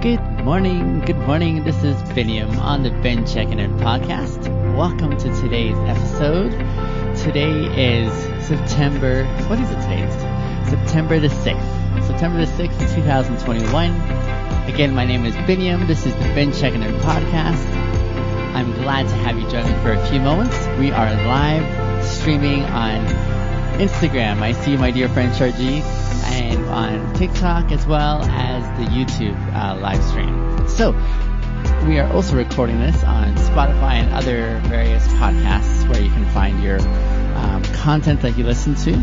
Good 0.00 0.44
morning, 0.46 1.00
good 1.00 1.18
morning. 1.18 1.62
This 1.62 1.84
is 1.84 1.94
Biniam 2.14 2.58
on 2.58 2.82
the 2.82 2.90
Ben 2.90 3.26
Checking 3.26 3.58
In 3.58 3.76
podcast. 3.76 4.48
Welcome 4.74 5.18
to 5.18 5.28
today's 5.42 5.76
episode. 5.76 6.52
Today 7.18 8.00
is 8.00 8.10
September, 8.46 9.26
what 9.46 9.60
is 9.60 9.70
it 9.70 9.74
today? 9.74 10.08
September 10.70 11.20
the 11.20 11.28
6th. 11.28 12.06
September 12.06 12.46
the 12.46 12.50
6th, 12.50 12.94
2021. 12.94 13.90
Again, 14.72 14.94
my 14.94 15.04
name 15.04 15.26
is 15.26 15.34
Biniam. 15.36 15.86
This 15.86 16.06
is 16.06 16.14
the 16.14 16.32
Ben 16.34 16.50
Checking 16.54 16.82
In 16.82 16.94
podcast. 17.00 17.62
I'm 18.54 18.72
glad 18.76 19.06
to 19.06 19.14
have 19.16 19.38
you 19.38 19.46
join 19.50 19.66
me 19.66 19.82
for 19.82 19.92
a 19.92 20.06
few 20.06 20.20
moments. 20.20 20.56
We 20.78 20.92
are 20.92 21.14
live 21.26 22.06
streaming 22.06 22.62
on 22.62 23.04
Instagram. 23.78 24.40
I 24.40 24.52
see 24.52 24.78
my 24.78 24.92
dear 24.92 25.10
friend 25.10 25.30
Sharji 25.34 25.82
and 26.30 26.64
on 26.66 27.14
TikTok 27.14 27.72
as 27.72 27.86
well 27.86 28.22
as 28.22 28.62
the 28.78 28.86
YouTube 28.86 29.36
uh, 29.54 29.80
live 29.80 30.02
stream. 30.04 30.68
So 30.68 30.92
we 31.86 31.98
are 31.98 32.10
also 32.12 32.36
recording 32.36 32.78
this 32.78 33.02
on 33.04 33.34
Spotify 33.36 33.94
and 33.94 34.12
other 34.12 34.60
various 34.68 35.06
podcasts 35.08 35.88
where 35.88 36.00
you 36.00 36.10
can 36.10 36.24
find 36.30 36.62
your 36.62 36.80
um, 37.36 37.62
content 37.74 38.22
that 38.22 38.36
you 38.38 38.44
listen 38.44 38.74
to. 38.76 38.94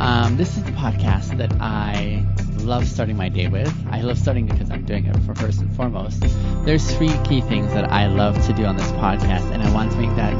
Um, 0.00 0.36
this 0.36 0.56
is 0.56 0.64
the 0.64 0.72
podcast 0.72 1.36
that 1.38 1.52
I 1.60 2.26
love 2.64 2.88
starting 2.88 3.16
my 3.16 3.28
day 3.28 3.48
with. 3.48 3.72
I 3.90 4.00
love 4.00 4.18
starting 4.18 4.46
because 4.46 4.70
I'm 4.70 4.84
doing 4.84 5.06
it 5.06 5.16
for 5.20 5.34
first 5.34 5.60
and 5.60 5.74
foremost. 5.76 6.24
There's 6.64 6.96
three 6.96 7.14
key 7.24 7.42
things 7.42 7.72
that 7.74 7.92
I 7.92 8.06
love 8.06 8.44
to 8.46 8.52
do 8.52 8.64
on 8.64 8.76
this 8.76 8.90
podcast, 8.92 9.52
and 9.52 9.62
I 9.62 9.72
want 9.72 9.92
to 9.92 9.98
make 9.98 10.14
that 10.16 10.34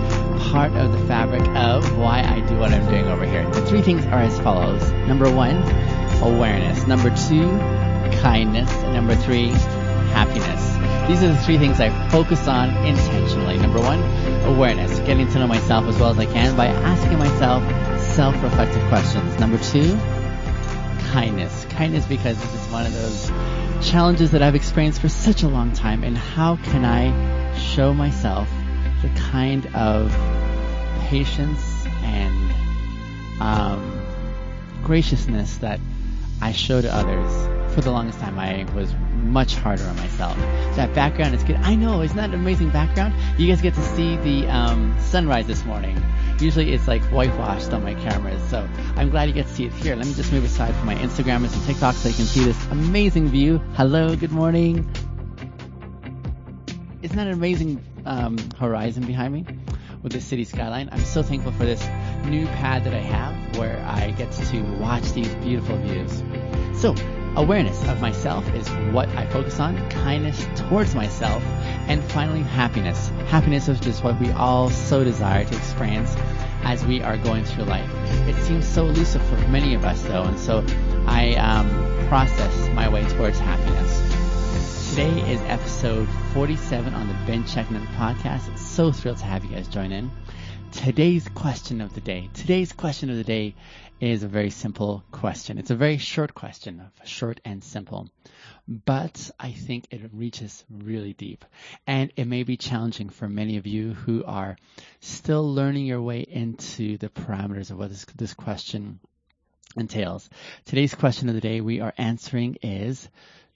part 0.50 0.72
of 0.72 0.92
the 0.92 1.06
fabric 1.06 1.46
of 1.48 1.98
why 1.98 2.22
I 2.22 2.40
do 2.48 2.56
what 2.56 2.72
I'm 2.72 2.88
doing 2.88 3.06
over 3.06 3.26
here. 3.26 3.48
The 3.50 3.66
three 3.66 3.82
things 3.82 4.04
are 4.06 4.20
as 4.20 4.38
follows. 4.40 4.82
Number 5.06 5.30
one, 5.32 5.56
awareness. 6.22 6.86
Number 6.86 7.10
two, 7.28 7.46
kindness. 8.22 8.70
And 8.70 8.94
number 8.94 9.14
three, 9.14 9.48
happiness. 10.14 11.08
These 11.08 11.22
are 11.22 11.28
the 11.28 11.38
three 11.44 11.58
things 11.58 11.80
I 11.80 11.90
focus 12.08 12.48
on 12.48 12.70
intentionally. 12.86 13.58
Number 13.58 13.80
one, 13.80 14.02
awareness, 14.44 14.98
getting 15.00 15.28
to 15.28 15.38
know 15.38 15.46
myself 15.46 15.84
as 15.86 15.98
well 15.98 16.10
as 16.10 16.18
I 16.18 16.24
can 16.26 16.56
by 16.56 16.68
asking 16.68 17.18
myself 17.18 17.62
self-reflective 18.00 18.82
questions. 18.88 19.38
Number 19.38 19.58
two, 19.58 19.98
kindness. 21.14 21.64
Kindness 21.66 22.06
because 22.06 22.36
this 22.36 22.54
is 22.54 22.72
one 22.72 22.86
of 22.86 22.92
those 22.92 23.30
challenges 23.88 24.32
that 24.32 24.42
I've 24.42 24.56
experienced 24.56 25.00
for 25.00 25.08
such 25.08 25.44
a 25.44 25.48
long 25.48 25.70
time 25.70 26.02
and 26.02 26.18
how 26.18 26.56
can 26.56 26.84
I 26.84 27.56
show 27.56 27.94
myself 27.94 28.48
the 29.00 29.08
kind 29.10 29.64
of 29.76 30.10
patience 31.02 31.86
and 32.02 32.52
um, 33.40 34.02
graciousness 34.82 35.58
that 35.58 35.78
I 36.42 36.50
show 36.50 36.82
to 36.82 36.92
others. 36.92 37.53
For 37.74 37.80
the 37.80 37.90
longest 37.90 38.20
time, 38.20 38.38
I 38.38 38.64
was 38.72 38.94
much 39.14 39.56
harder 39.56 39.82
on 39.82 39.96
myself. 39.96 40.36
That 40.76 40.94
background 40.94 41.34
is 41.34 41.42
good. 41.42 41.56
I 41.56 41.74
know, 41.74 42.02
isn't 42.02 42.16
that 42.16 42.28
an 42.28 42.34
amazing 42.34 42.70
background? 42.70 43.14
You 43.36 43.48
guys 43.48 43.60
get 43.60 43.74
to 43.74 43.82
see 43.82 44.16
the 44.18 44.46
um, 44.46 44.96
sunrise 45.00 45.48
this 45.48 45.64
morning. 45.64 46.00
Usually 46.38 46.72
it's 46.72 46.86
like 46.86 47.02
whitewashed 47.06 47.72
on 47.72 47.82
my 47.82 47.94
cameras, 47.94 48.40
so 48.48 48.68
I'm 48.94 49.10
glad 49.10 49.28
you 49.28 49.34
get 49.34 49.48
to 49.48 49.52
see 49.52 49.64
it 49.64 49.72
here. 49.72 49.96
Let 49.96 50.06
me 50.06 50.14
just 50.14 50.30
move 50.30 50.44
aside 50.44 50.72
from 50.76 50.86
my 50.86 50.94
Instagram 50.94 51.42
and 51.42 51.64
TikTok 51.64 51.96
so 51.96 52.10
you 52.10 52.14
can 52.14 52.26
see 52.26 52.44
this 52.44 52.66
amazing 52.66 53.26
view. 53.26 53.58
Hello, 53.74 54.14
good 54.14 54.30
morning. 54.30 54.88
Isn't 57.02 57.16
that 57.16 57.26
an 57.26 57.32
amazing 57.32 57.84
um, 58.06 58.38
horizon 58.56 59.04
behind 59.04 59.34
me 59.34 59.46
with 60.00 60.12
the 60.12 60.20
city 60.20 60.44
skyline? 60.44 60.90
I'm 60.92 61.00
so 61.00 61.24
thankful 61.24 61.50
for 61.50 61.64
this 61.64 61.84
new 62.24 62.46
pad 62.46 62.84
that 62.84 62.94
I 62.94 63.00
have 63.00 63.58
where 63.58 63.84
I 63.84 64.12
get 64.12 64.30
to 64.30 64.60
watch 64.78 65.10
these 65.12 65.34
beautiful 65.36 65.76
views. 65.78 66.22
So, 66.80 66.94
awareness 67.36 67.82
of 67.88 68.00
myself 68.00 68.48
is 68.54 68.68
what 68.92 69.08
I 69.10 69.26
focus 69.26 69.58
on, 69.60 69.88
kindness 69.90 70.46
towards 70.56 70.94
myself, 70.94 71.42
and 71.88 72.02
finally 72.04 72.42
happiness. 72.42 73.08
Happiness 73.26 73.68
is 73.68 73.80
just 73.80 74.04
what 74.04 74.18
we 74.20 74.30
all 74.32 74.70
so 74.70 75.04
desire 75.04 75.44
to 75.44 75.56
experience 75.56 76.14
as 76.62 76.84
we 76.86 77.02
are 77.02 77.16
going 77.18 77.44
through 77.44 77.64
life. 77.64 77.90
It 78.28 78.36
seems 78.44 78.66
so 78.66 78.86
elusive 78.86 79.22
for 79.26 79.36
many 79.48 79.74
of 79.74 79.84
us 79.84 80.00
though, 80.02 80.22
and 80.22 80.38
so 80.38 80.64
I 81.06 81.34
um, 81.34 81.68
process 82.08 82.68
my 82.70 82.88
way 82.88 83.04
towards 83.04 83.38
happiness. 83.38 84.24
Today 84.90 85.32
is 85.32 85.40
episode 85.42 86.08
47 86.32 86.94
on 86.94 87.08
the 87.08 87.14
Ben 87.26 87.44
Checking 87.44 87.76
In 87.76 87.82
podcast. 87.88 88.56
So 88.58 88.92
thrilled 88.92 89.18
to 89.18 89.24
have 89.24 89.44
you 89.44 89.50
guys 89.50 89.66
join 89.66 89.90
in. 89.90 90.10
Today's 90.74 91.26
question 91.28 91.80
of 91.80 91.94
the 91.94 92.00
day. 92.00 92.28
Today's 92.34 92.72
question 92.72 93.08
of 93.08 93.16
the 93.16 93.24
day 93.24 93.54
is 94.00 94.22
a 94.22 94.28
very 94.28 94.50
simple 94.50 95.02
question. 95.12 95.56
It's 95.56 95.70
a 95.70 95.76
very 95.76 95.96
short 95.96 96.34
question, 96.34 96.82
short 97.04 97.40
and 97.44 97.64
simple. 97.64 98.10
But 98.68 99.30
I 99.40 99.52
think 99.52 99.86
it 99.90 100.10
reaches 100.12 100.64
really 100.68 101.14
deep. 101.14 101.44
And 101.86 102.12
it 102.16 102.26
may 102.26 102.42
be 102.42 102.56
challenging 102.56 103.08
for 103.08 103.28
many 103.28 103.56
of 103.56 103.66
you 103.66 103.94
who 103.94 104.24
are 104.24 104.56
still 105.00 105.54
learning 105.54 105.86
your 105.86 106.02
way 106.02 106.20
into 106.20 106.98
the 106.98 107.08
parameters 107.08 107.70
of 107.70 107.78
what 107.78 107.88
this, 107.88 108.04
this 108.16 108.34
question 108.34 109.00
entails. 109.76 110.28
Today's 110.66 110.94
question 110.94 111.28
of 111.28 111.34
the 111.34 111.40
day 111.40 111.60
we 111.60 111.80
are 111.80 111.94
answering 111.96 112.58
is, 112.62 113.08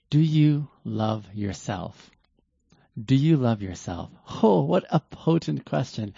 do 0.09 0.19
you 0.19 0.67
love 0.83 1.27
yourself? 1.33 2.09
Do 3.05 3.15
you 3.15 3.37
love 3.37 3.61
yourself? 3.61 4.09
Oh, 4.43 4.63
what 4.63 4.83
a 4.89 4.99
potent 4.99 5.63
question. 5.63 6.13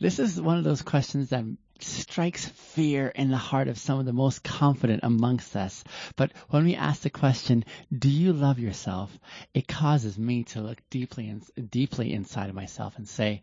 This 0.00 0.18
is 0.18 0.40
one 0.40 0.58
of 0.58 0.64
those 0.64 0.82
questions 0.82 1.28
that 1.28 1.44
strikes 1.78 2.46
fear 2.48 3.08
in 3.08 3.30
the 3.30 3.36
heart 3.36 3.68
of 3.68 3.78
some 3.78 4.00
of 4.00 4.06
the 4.06 4.12
most 4.12 4.42
confident 4.42 5.00
amongst 5.04 5.54
us. 5.54 5.84
But 6.16 6.32
when 6.48 6.64
we 6.64 6.74
ask 6.74 7.02
the 7.02 7.10
question, 7.10 7.64
do 7.96 8.08
you 8.08 8.32
love 8.32 8.58
yourself? 8.58 9.16
It 9.54 9.68
causes 9.68 10.18
me 10.18 10.44
to 10.44 10.62
look 10.62 10.78
deeply, 10.90 11.28
in, 11.28 11.42
deeply 11.70 12.12
inside 12.12 12.48
of 12.48 12.56
myself 12.56 12.96
and 12.96 13.06
say, 13.08 13.42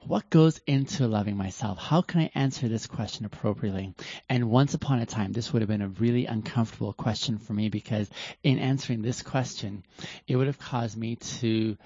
what 0.00 0.28
goes 0.28 0.60
into 0.66 1.06
loving 1.06 1.36
myself? 1.36 1.78
How 1.78 2.02
can 2.02 2.22
I 2.22 2.30
answer 2.34 2.66
this 2.66 2.86
question 2.86 3.24
appropriately? 3.24 3.94
And 4.28 4.50
once 4.50 4.74
upon 4.74 4.98
a 4.98 5.06
time, 5.06 5.32
this 5.32 5.52
would 5.52 5.62
have 5.62 5.68
been 5.68 5.82
a 5.82 5.88
really 5.88 6.26
uncomfortable 6.26 6.92
question 6.92 7.38
for 7.38 7.52
me 7.52 7.68
because 7.68 8.10
in 8.42 8.58
answering 8.58 9.02
this 9.02 9.22
question, 9.22 9.84
it 10.26 10.34
would 10.34 10.46
have 10.48 10.58
caused 10.58 10.96
me 10.96 11.16
to 11.16 11.76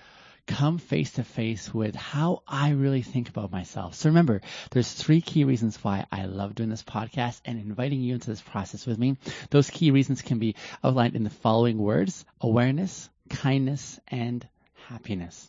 come 0.50 0.78
face 0.78 1.12
to 1.12 1.22
face 1.22 1.72
with 1.72 1.94
how 1.94 2.43
I 2.47 2.71
really 2.71 3.03
think 3.03 3.28
about 3.28 3.53
myself. 3.53 3.94
So 3.94 4.09
remember, 4.09 4.41
there's 4.72 4.93
three 4.93 5.21
key 5.21 5.44
reasons 5.44 5.83
why 5.83 6.06
I 6.11 6.25
love 6.25 6.56
doing 6.56 6.69
this 6.71 6.83
podcast 6.83 7.41
and 7.44 7.59
inviting 7.61 8.00
you 8.00 8.15
into 8.15 8.28
this 8.28 8.41
process 8.41 8.84
with 8.84 8.99
me. 8.99 9.16
Those 9.50 9.71
key 9.71 9.93
reasons 9.93 10.22
can 10.22 10.41
be 10.41 10.56
outlined 10.83 11.15
in 11.15 11.22
the 11.22 11.31
following 11.31 11.78
words, 11.78 12.25
awareness, 12.41 13.09
kindness, 13.28 14.00
and 14.09 14.47
happiness. 14.88 15.49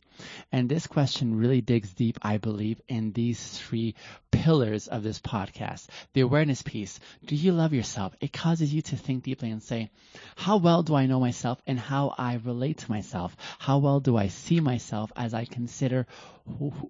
And 0.51 0.67
this 0.67 0.87
question 0.87 1.37
really 1.37 1.61
digs 1.61 1.93
deep, 1.93 2.19
I 2.21 2.37
believe, 2.37 2.81
in 2.87 3.11
these 3.11 3.41
three 3.59 3.95
pillars 4.31 4.87
of 4.87 5.03
this 5.03 5.19
podcast. 5.19 5.87
The 6.13 6.21
awareness 6.21 6.61
piece. 6.61 6.99
Do 7.25 7.35
you 7.35 7.51
love 7.51 7.73
yourself? 7.73 8.15
It 8.19 8.33
causes 8.33 8.73
you 8.73 8.81
to 8.83 8.97
think 8.97 9.23
deeply 9.23 9.51
and 9.51 9.61
say, 9.61 9.89
how 10.35 10.57
well 10.57 10.83
do 10.83 10.95
I 10.95 11.05
know 11.05 11.19
myself 11.19 11.61
and 11.67 11.79
how 11.79 12.13
I 12.17 12.35
relate 12.43 12.79
to 12.79 12.91
myself? 12.91 13.35
How 13.59 13.77
well 13.79 13.99
do 13.99 14.17
I 14.17 14.27
see 14.27 14.59
myself 14.59 15.11
as 15.15 15.33
I 15.33 15.45
consider 15.45 16.07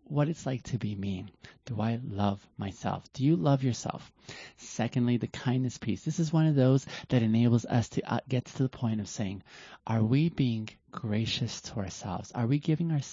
what 0.05 0.29
it's 0.29 0.45
like 0.45 0.63
to 0.63 0.77
be 0.77 0.95
me? 0.95 1.25
Do 1.65 1.81
I 1.81 1.99
love 2.03 2.45
myself? 2.57 3.11
Do 3.13 3.25
you 3.25 3.35
love 3.35 3.63
yourself? 3.63 4.11
Secondly, 4.57 5.17
the 5.17 5.27
kindness 5.27 5.77
piece. 5.77 6.03
This 6.03 6.19
is 6.19 6.33
one 6.33 6.47
of 6.47 6.55
those 6.55 6.85
that 7.09 7.21
enables 7.21 7.65
us 7.65 7.89
to 7.89 8.13
uh, 8.13 8.19
get 8.27 8.45
to 8.45 8.63
the 8.63 8.69
point 8.69 9.01
of 9.01 9.09
saying, 9.09 9.43
are 9.85 10.03
we 10.03 10.29
being 10.29 10.69
gracious 10.91 11.61
to 11.61 11.79
ourselves? 11.79 12.31
Are 12.31 12.47
we 12.47 12.59
giving 12.59 12.91
ourselves 12.91 13.10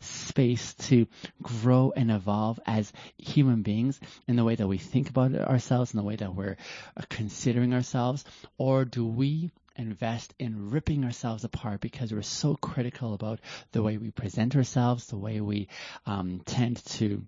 space 0.00 0.74
to 0.74 1.06
grow 1.42 1.92
and 1.96 2.10
evolve 2.10 2.60
as 2.66 2.92
human 3.18 3.62
beings 3.62 4.00
in 4.28 4.36
the 4.36 4.44
way 4.44 4.54
that 4.54 4.66
we 4.66 4.78
think 4.78 5.08
about 5.10 5.34
ourselves, 5.34 5.92
in 5.92 5.98
the 5.98 6.04
way 6.04 6.16
that 6.16 6.34
we're 6.34 6.56
uh, 6.96 7.02
considering 7.08 7.72
ourselves? 7.74 8.24
Or 8.58 8.84
do 8.84 9.06
we 9.06 9.50
invest 9.76 10.34
in 10.38 10.70
ripping 10.70 11.04
ourselves 11.04 11.44
apart 11.44 11.80
because 11.80 12.12
we're 12.12 12.22
so 12.22 12.54
critical 12.54 13.14
about 13.14 13.40
the 13.72 13.82
way 13.82 13.96
we 13.98 14.10
present 14.10 14.56
ourselves, 14.56 15.06
the 15.06 15.16
way 15.16 15.40
we 15.40 15.68
um, 16.06 16.40
tend 16.44 16.84
to 16.84 17.24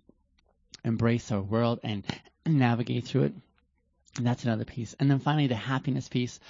embrace 0.85 1.33
our 1.33 1.43
world 1.43 1.81
and 1.83 2.05
navigate 2.47 3.05
through 3.05 3.25
it? 3.25 3.35
And 4.17 4.27
that's 4.27 4.45
another 4.45 4.65
piece. 4.65 4.95
And 4.99 5.11
then 5.11 5.19
finally, 5.19 5.47
the 5.47 5.57
happiness 5.57 6.09
piece. 6.09 6.41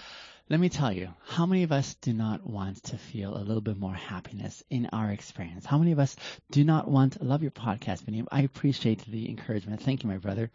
Let 0.49 0.61
me 0.61 0.69
tell 0.69 0.93
you, 0.93 1.09
how 1.27 1.45
many 1.45 1.65
of 1.65 1.73
us 1.73 1.95
do 1.95 2.13
not 2.13 2.47
want 2.47 2.81
to 2.85 2.99
feel 2.99 3.37
a 3.37 3.43
little 3.43 3.61
bit 3.61 3.77
more 3.77 3.93
happiness 3.93 4.63
in 4.71 4.87
our 4.93 5.11
experience? 5.11 5.67
How 5.67 5.77
many 5.77 5.91
of 5.91 5.99
us 5.99 6.15
do 6.53 6.63
not 6.63 6.89
want, 6.89 7.21
love 7.21 7.43
your 7.43 7.51
podcast, 7.51 8.03
Vinny. 8.03 8.23
I 8.31 8.43
appreciate 8.43 9.05
the 9.07 9.29
encouragement. 9.29 9.83
Thank 9.83 10.05
you, 10.05 10.09
my 10.09 10.19
brother. 10.19 10.53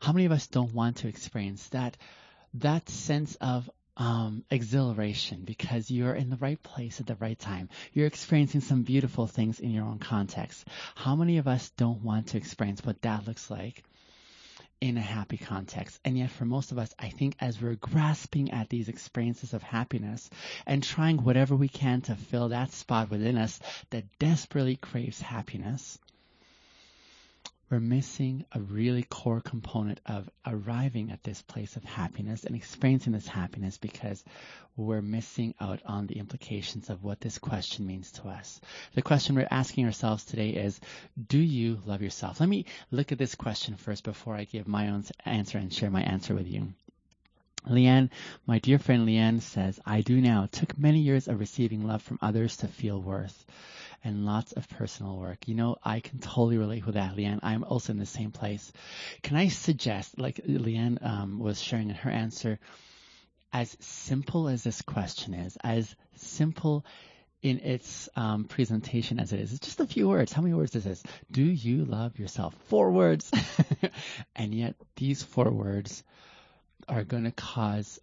How 0.00 0.12
many 0.12 0.26
of 0.26 0.30
us 0.30 0.46
don't 0.46 0.72
want 0.72 0.98
to 0.98 1.08
experience 1.08 1.66
that, 1.70 1.96
that 2.54 2.88
sense 2.88 3.34
of 3.40 3.68
um, 3.96 4.44
exhilaration 4.52 5.42
because 5.44 5.90
you're 5.90 6.14
in 6.14 6.30
the 6.30 6.36
right 6.36 6.62
place 6.62 7.00
at 7.00 7.06
the 7.08 7.16
right 7.16 7.38
time. 7.38 7.70
You're 7.92 8.06
experiencing 8.06 8.60
some 8.60 8.82
beautiful 8.82 9.26
things 9.26 9.58
in 9.58 9.70
your 9.70 9.84
own 9.84 9.98
context. 9.98 10.64
How 10.94 11.16
many 11.16 11.38
of 11.38 11.48
us 11.48 11.70
don't 11.70 12.02
want 12.02 12.28
to 12.28 12.36
experience 12.36 12.84
what 12.84 13.02
that 13.02 13.26
looks 13.26 13.50
like 13.50 13.82
in 14.84 14.98
a 14.98 15.00
happy 15.00 15.38
context. 15.38 15.98
And 16.04 16.18
yet 16.18 16.30
for 16.30 16.44
most 16.44 16.70
of 16.70 16.76
us, 16.76 16.94
I 16.98 17.08
think 17.08 17.36
as 17.40 17.58
we're 17.58 17.74
grasping 17.74 18.50
at 18.50 18.68
these 18.68 18.90
experiences 18.90 19.54
of 19.54 19.62
happiness 19.62 20.28
and 20.66 20.82
trying 20.82 21.24
whatever 21.24 21.56
we 21.56 21.68
can 21.68 22.02
to 22.02 22.14
fill 22.14 22.50
that 22.50 22.70
spot 22.70 23.08
within 23.08 23.38
us 23.38 23.58
that 23.88 24.04
desperately 24.18 24.76
craves 24.76 25.22
happiness, 25.22 25.98
we're 27.70 27.80
missing 27.80 28.44
a 28.52 28.60
really 28.60 29.02
core 29.02 29.40
component 29.40 30.00
of 30.06 30.28
arriving 30.46 31.10
at 31.10 31.22
this 31.22 31.40
place 31.42 31.76
of 31.76 31.84
happiness 31.84 32.44
and 32.44 32.54
experiencing 32.54 33.12
this 33.12 33.26
happiness 33.26 33.78
because 33.78 34.22
we're 34.76 35.02
missing 35.02 35.54
out 35.60 35.80
on 35.86 36.06
the 36.06 36.18
implications 36.18 36.90
of 36.90 37.02
what 37.02 37.20
this 37.20 37.38
question 37.38 37.86
means 37.86 38.12
to 38.12 38.28
us. 38.28 38.60
The 38.94 39.02
question 39.02 39.34
we're 39.34 39.48
asking 39.50 39.86
ourselves 39.86 40.24
today 40.24 40.50
is, 40.50 40.78
do 41.28 41.38
you 41.38 41.80
love 41.86 42.02
yourself? 42.02 42.40
Let 42.40 42.48
me 42.48 42.66
look 42.90 43.12
at 43.12 43.18
this 43.18 43.34
question 43.34 43.76
first 43.76 44.04
before 44.04 44.34
I 44.34 44.44
give 44.44 44.68
my 44.68 44.88
own 44.88 45.04
answer 45.24 45.58
and 45.58 45.72
share 45.72 45.90
my 45.90 46.02
answer 46.02 46.34
with 46.34 46.48
you. 46.48 46.74
Leanne, 47.66 48.10
my 48.46 48.58
dear 48.58 48.78
friend 48.78 49.08
Leanne 49.08 49.40
says, 49.40 49.80
I 49.86 50.02
do 50.02 50.20
now. 50.20 50.44
It 50.44 50.52
took 50.52 50.76
many 50.76 51.00
years 51.00 51.28
of 51.28 51.40
receiving 51.40 51.86
love 51.86 52.02
from 52.02 52.18
others 52.20 52.58
to 52.58 52.68
feel 52.68 53.00
worth 53.00 53.46
and 54.04 54.26
lots 54.26 54.52
of 54.52 54.68
personal 54.68 55.16
work. 55.16 55.48
You 55.48 55.54
know, 55.54 55.76
I 55.82 56.00
can 56.00 56.18
totally 56.18 56.58
relate 56.58 56.86
with 56.86 56.94
that, 56.94 57.16
Leanne. 57.16 57.40
I'm 57.42 57.64
also 57.64 57.92
in 57.92 57.98
the 57.98 58.06
same 58.06 58.30
place. 58.30 58.70
Can 59.22 59.36
I 59.36 59.48
suggest, 59.48 60.18
like 60.18 60.36
Leanne 60.46 61.04
um, 61.04 61.38
was 61.38 61.60
sharing 61.60 61.88
in 61.88 61.96
her 61.96 62.10
answer, 62.10 62.60
as 63.52 63.76
simple 63.80 64.48
as 64.48 64.62
this 64.62 64.82
question 64.82 65.32
is, 65.32 65.56
as 65.62 65.94
simple 66.16 66.84
in 67.40 67.58
its 67.60 68.08
um, 68.16 68.44
presentation 68.44 69.20
as 69.20 69.32
it 69.32 69.40
is. 69.40 69.52
It's 69.52 69.66
just 69.66 69.80
a 69.80 69.86
few 69.86 70.08
words. 70.08 70.32
How 70.32 70.40
many 70.40 70.54
words 70.54 70.74
is 70.74 70.84
this? 70.84 71.02
Do 71.30 71.42
you 71.42 71.84
love 71.84 72.18
yourself? 72.18 72.54
Four 72.68 72.90
words. 72.90 73.30
and 74.36 74.54
yet 74.54 74.76
these 74.96 75.22
four 75.22 75.50
words 75.50 76.02
are 76.88 77.04
going 77.04 77.24
to 77.24 77.30
cause 77.30 78.00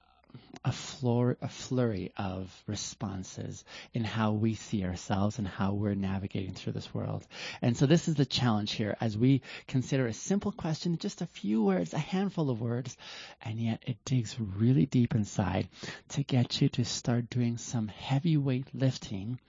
a, 0.63 0.71
flor- 0.71 1.37
a 1.41 1.47
flurry 1.47 2.11
of 2.17 2.63
responses 2.67 3.63
in 3.93 4.03
how 4.03 4.33
we 4.33 4.53
see 4.53 4.83
ourselves 4.83 5.39
and 5.39 5.47
how 5.47 5.73
we're 5.73 5.95
navigating 5.95 6.53
through 6.53 6.73
this 6.73 6.93
world. 6.93 7.25
And 7.61 7.75
so 7.75 7.85
this 7.85 8.07
is 8.07 8.15
the 8.15 8.25
challenge 8.25 8.73
here 8.73 8.95
as 9.01 9.17
we 9.17 9.41
consider 9.67 10.05
a 10.05 10.13
simple 10.13 10.51
question, 10.51 10.97
just 10.97 11.21
a 11.21 11.25
few 11.27 11.63
words, 11.63 11.93
a 11.93 11.99
handful 11.99 12.49
of 12.49 12.61
words, 12.61 12.95
and 13.41 13.59
yet 13.59 13.83
it 13.87 13.97
digs 14.05 14.35
really 14.39 14.85
deep 14.85 15.15
inside 15.15 15.67
to 16.09 16.23
get 16.23 16.61
you 16.61 16.69
to 16.69 16.85
start 16.85 17.29
doing 17.29 17.57
some 17.57 17.87
heavyweight 17.87 18.67
lifting 18.73 19.39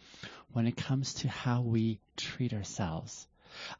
when 0.52 0.67
it 0.67 0.76
comes 0.76 1.14
to 1.14 1.29
how 1.29 1.61
we 1.61 2.00
treat 2.17 2.55
ourselves. 2.55 3.26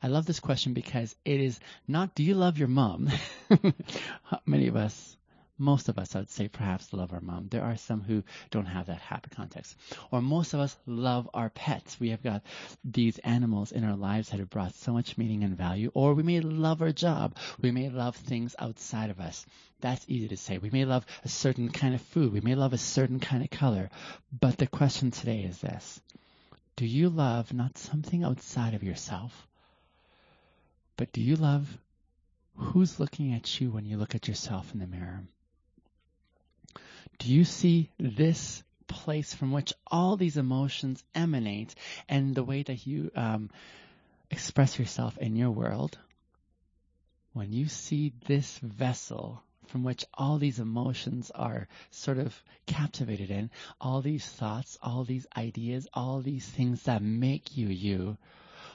I 0.03 0.09
love 0.09 0.27
this 0.27 0.41
question 0.41 0.75
because 0.75 1.17
it 1.25 1.41
is 1.41 1.59
not, 1.89 2.15
do 2.15 2.23
you 2.23 2.35
love 2.35 2.59
your 2.59 2.69
mom? 2.69 3.11
Many 4.47 4.69
of 4.69 4.77
us 4.77 5.17
most 5.63 5.89
of 5.89 5.99
us, 5.99 6.15
I 6.15 6.19
would 6.19 6.31
say, 6.31 6.49
perhaps 6.49 6.93
love 6.93 7.13
our 7.13 7.21
mom. 7.21 7.47
There 7.49 7.63
are 7.63 7.77
some 7.77 8.03
who 8.03 8.25
don't 8.51 8.67
have 8.67 8.87
that 8.87 9.01
happy 9.01 9.31
context. 9.35 9.77
Or 10.11 10.21
most 10.21 10.55
of 10.55 10.61
us 10.61 10.77
love 10.87 11.31
our 11.33 11.51
pets. 11.51 11.99
We 12.01 12.11
have 12.11 12.23
got 12.23 12.43
these 12.85 13.19
animals 13.19 13.73
in 13.73 13.85
our 13.85 13.97
lives 13.97 14.31
that 14.31 14.41
have 14.41 14.51
brought 14.51 14.75
so 14.75 14.93
much 14.93 15.17
meaning 15.17 15.45
and 15.45 15.57
value. 15.57 15.91
Or 15.95 16.15
we 16.15 16.23
may 16.23 16.41
love 16.41 16.83
our 16.83 16.93
job. 16.93 17.37
We 17.61 17.71
may 17.71 17.89
love 17.89 18.17
things 18.17 18.57
outside 18.59 19.11
of 19.11 19.21
us. 19.21 19.47
That's 19.81 20.05
easy 20.09 20.29
to 20.29 20.37
say. 20.37 20.59
We 20.59 20.71
may 20.71 20.85
love 20.85 21.07
a 21.25 21.29
certain 21.29 21.69
kind 21.71 21.95
of 21.95 22.03
food. 22.03 22.33
We 22.33 22.41
may 22.41 22.55
love 22.55 22.73
a 22.73 22.79
certain 22.79 23.21
kind 23.21 23.43
of 23.43 23.51
color. 23.51 23.91
But 24.39 24.59
the 24.59 24.67
question 24.67 25.11
today 25.13 25.43
is 25.43 25.59
this. 25.59 26.01
Do 26.77 26.87
you 26.87 27.09
love 27.09 27.53
not 27.53 27.79
something 27.79 28.25
outside 28.25 28.75
of 28.75 28.83
yourself, 28.83 29.47
but 30.97 31.13
do 31.13 31.21
you 31.21 31.37
love 31.37 31.79
who's 32.57 32.99
looking 32.99 33.35
at 33.35 33.61
you 33.61 33.71
when 33.71 33.85
you 33.85 33.97
look 33.97 34.15
at 34.15 34.29
yourself 34.29 34.73
in 34.73 34.81
the 34.81 34.87
mirror? 34.87 35.23
Do 37.19 37.33
you 37.33 37.45
see 37.45 37.91
this 37.99 38.63
place 38.87 39.35
from 39.35 39.53
which 39.53 39.73
all 39.87 40.17
these 40.17 40.37
emotions 40.37 41.03
emanate 41.15 41.75
and 42.09 42.35
the 42.35 42.45
way 42.45 42.63
that 42.63 42.87
you 42.87 43.11
um, 43.15 43.51
express 44.31 44.79
yourself 44.79 45.17
in 45.19 45.37
your 45.37 45.51
world? 45.51 45.99
When 47.33 47.53
you 47.53 47.69
see 47.69 48.13
this 48.27 48.59
vessel 48.59 49.43
from 49.69 49.85
which 49.85 50.05
all 50.15 50.39
these 50.39 50.59
emotions 50.59 51.31
are 51.31 51.69
sort 51.91 52.19
of 52.19 52.43
captivated 52.67 53.31
in, 53.31 53.51
all 53.81 54.03
these 54.03 54.27
thoughts, 54.27 54.77
all 54.83 55.05
these 55.05 55.27
ideas, 55.37 55.89
all 55.95 56.21
these 56.21 56.47
things 56.47 56.83
that 56.83 57.03
make 57.03 57.57
you 57.57 57.69
you, 57.69 58.19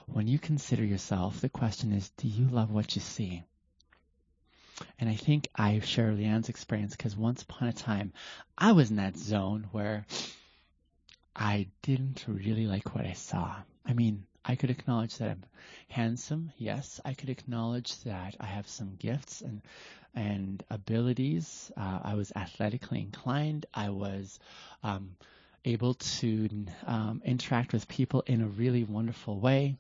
when 0.08 0.28
you 0.28 0.40
consider 0.40 0.84
yourself, 0.84 1.42
the 1.42 1.50
question 1.50 1.92
is, 1.92 2.10
do 2.18 2.28
you 2.28 2.48
love 2.48 2.72
what 2.72 2.96
you 2.96 3.02
see? 3.02 3.44
And 5.00 5.10
I 5.10 5.16
think 5.16 5.48
I 5.56 5.80
share 5.80 6.12
Leanne's 6.12 6.50
experience 6.50 6.96
because 6.96 7.16
once 7.16 7.42
upon 7.42 7.68
a 7.68 7.74
time, 7.74 8.14
I 8.58 8.72
was 8.74 8.90
in 8.90 8.98
that 8.98 9.18
zone 9.18 9.68
where 9.72 10.06
I 11.36 11.68
didn't 11.82 12.26
really 12.28 12.68
like 12.68 12.96
what 12.96 13.06
I 13.06 13.14
saw. 13.14 13.56
I 13.86 13.94
mean, 13.94 14.26
I 14.44 14.56
could 14.56 14.70
acknowledge 14.70 15.18
that 15.18 15.30
I'm 15.30 15.44
handsome. 15.90 16.52
Yes, 16.58 17.02
I 17.04 17.14
could 17.14 17.30
acknowledge 17.30 18.00
that 18.04 18.36
I 18.40 18.46
have 18.46 18.68
some 18.68 18.96
gifts 18.98 19.42
and 19.42 19.62
and 20.16 20.64
abilities. 20.72 21.72
Uh, 21.78 22.00
I 22.04 22.16
was 22.16 22.32
athletically 22.36 23.02
inclined. 23.02 23.68
I 23.74 23.90
was 23.90 24.40
um, 24.84 25.16
able 25.64 25.94
to 25.94 26.50
um, 26.88 27.22
interact 27.24 27.72
with 27.74 27.88
people 27.88 28.24
in 28.26 28.42
a 28.42 28.48
really 28.48 28.84
wonderful 28.84 29.40
way 29.40 29.78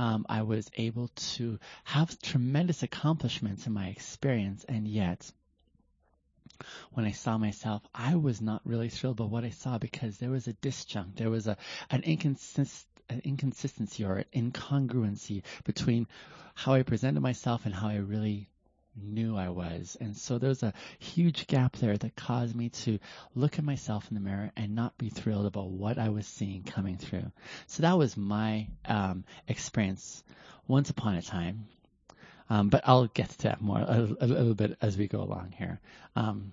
um, 0.00 0.24
I 0.30 0.42
was 0.42 0.70
able 0.78 1.08
to 1.34 1.58
have 1.84 2.18
tremendous 2.22 2.82
accomplishments 2.82 3.66
in 3.66 3.74
my 3.74 3.88
experience, 3.88 4.64
and 4.64 4.88
yet 4.88 5.30
when 6.92 7.04
I 7.04 7.10
saw 7.10 7.36
myself, 7.36 7.82
I 7.94 8.16
was 8.16 8.40
not 8.40 8.62
really 8.64 8.88
thrilled 8.88 9.18
by 9.18 9.24
what 9.24 9.44
I 9.44 9.50
saw 9.50 9.76
because 9.76 10.16
there 10.16 10.30
was 10.30 10.48
a 10.48 10.54
disjunct, 10.54 11.16
there 11.16 11.28
was 11.28 11.46
a 11.46 11.58
an, 11.90 12.00
inconsist, 12.00 12.86
an 13.10 13.20
inconsistency 13.24 14.04
or 14.06 14.24
an 14.32 14.52
incongruency 14.52 15.42
between 15.64 16.06
how 16.54 16.72
I 16.72 16.82
presented 16.82 17.20
myself 17.20 17.66
and 17.66 17.74
how 17.74 17.88
I 17.88 17.96
really 17.96 18.48
knew 18.96 19.36
I 19.36 19.48
was. 19.48 19.96
And 20.00 20.16
so 20.16 20.38
there's 20.38 20.62
a 20.62 20.74
huge 20.98 21.46
gap 21.46 21.76
there 21.76 21.96
that 21.96 22.16
caused 22.16 22.54
me 22.54 22.70
to 22.70 22.98
look 23.34 23.58
at 23.58 23.64
myself 23.64 24.06
in 24.10 24.14
the 24.14 24.20
mirror 24.20 24.50
and 24.56 24.74
not 24.74 24.98
be 24.98 25.08
thrilled 25.08 25.46
about 25.46 25.70
what 25.70 25.98
I 25.98 26.08
was 26.08 26.26
seeing 26.26 26.62
coming 26.62 26.96
through. 26.96 27.30
So 27.66 27.82
that 27.82 27.98
was 27.98 28.16
my 28.16 28.68
um, 28.86 29.24
experience 29.48 30.22
once 30.66 30.90
upon 30.90 31.16
a 31.16 31.22
time. 31.22 31.66
Um, 32.48 32.68
but 32.68 32.82
I'll 32.84 33.06
get 33.06 33.30
to 33.30 33.42
that 33.44 33.60
more 33.60 33.78
a, 33.78 34.08
a, 34.20 34.26
little 34.26 34.54
bit 34.54 34.76
as 34.82 34.96
we 34.96 35.06
go 35.06 35.20
along 35.20 35.54
here. 35.56 35.78
Um, 36.16 36.52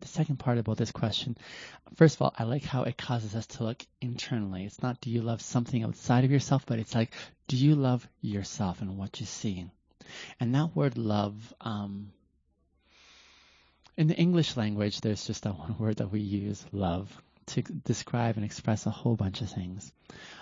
the 0.00 0.08
second 0.08 0.36
part 0.36 0.58
about 0.58 0.76
this 0.76 0.92
question, 0.92 1.38
first 1.94 2.16
of 2.16 2.22
all, 2.22 2.34
I 2.38 2.44
like 2.44 2.64
how 2.64 2.82
it 2.82 2.98
causes 2.98 3.34
us 3.34 3.46
to 3.46 3.64
look 3.64 3.82
internally. 4.02 4.64
It's 4.64 4.82
not 4.82 5.00
do 5.00 5.10
you 5.10 5.22
love 5.22 5.40
something 5.40 5.82
outside 5.82 6.24
of 6.24 6.30
yourself, 6.30 6.66
but 6.66 6.78
it's 6.78 6.94
like 6.94 7.12
do 7.48 7.56
you 7.56 7.74
love 7.74 8.06
yourself 8.20 8.82
and 8.82 8.98
what 8.98 9.18
you 9.20 9.26
see. 9.26 9.66
And 10.40 10.54
that 10.54 10.74
word 10.74 10.98
love, 10.98 11.54
um, 11.60 12.12
in 13.96 14.08
the 14.08 14.16
English 14.16 14.56
language, 14.56 15.00
there's 15.00 15.26
just 15.26 15.44
that 15.44 15.58
one 15.58 15.76
word 15.78 15.96
that 15.96 16.12
we 16.12 16.20
use, 16.20 16.64
love, 16.72 17.10
to 17.46 17.62
describe 17.62 18.36
and 18.36 18.44
express 18.44 18.86
a 18.86 18.90
whole 18.90 19.14
bunch 19.14 19.40
of 19.40 19.50
things. 19.50 19.92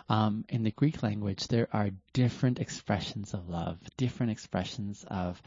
Um, 0.09 0.45
in 0.49 0.63
the 0.63 0.71
Greek 0.71 1.03
language, 1.03 1.49
there 1.49 1.69
are 1.73 1.91
different 2.13 2.61
expressions 2.61 3.35
of 3.35 3.49
love, 3.49 3.79
different 3.97 4.33
expressions 4.33 5.05
of 5.09 5.41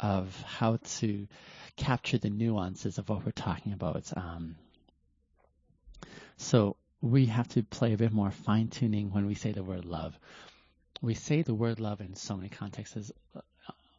of 0.00 0.40
how 0.42 0.78
to 0.98 1.28
capture 1.76 2.18
the 2.18 2.30
nuances 2.30 2.98
of 2.98 3.08
what 3.08 3.24
we're 3.24 3.32
talking 3.32 3.72
about. 3.72 4.12
Um, 4.16 4.56
so 6.36 6.76
we 7.00 7.26
have 7.26 7.48
to 7.48 7.62
play 7.62 7.92
a 7.92 7.98
bit 7.98 8.12
more 8.12 8.30
fine 8.30 8.68
tuning 8.68 9.12
when 9.12 9.26
we 9.26 9.34
say 9.34 9.52
the 9.52 9.62
word 9.62 9.84
love. 9.84 10.18
We 11.00 11.14
say 11.14 11.42
the 11.42 11.54
word 11.54 11.80
love 11.80 12.00
in 12.00 12.16
so 12.16 12.36
many 12.36 12.48
contexts 12.48 13.12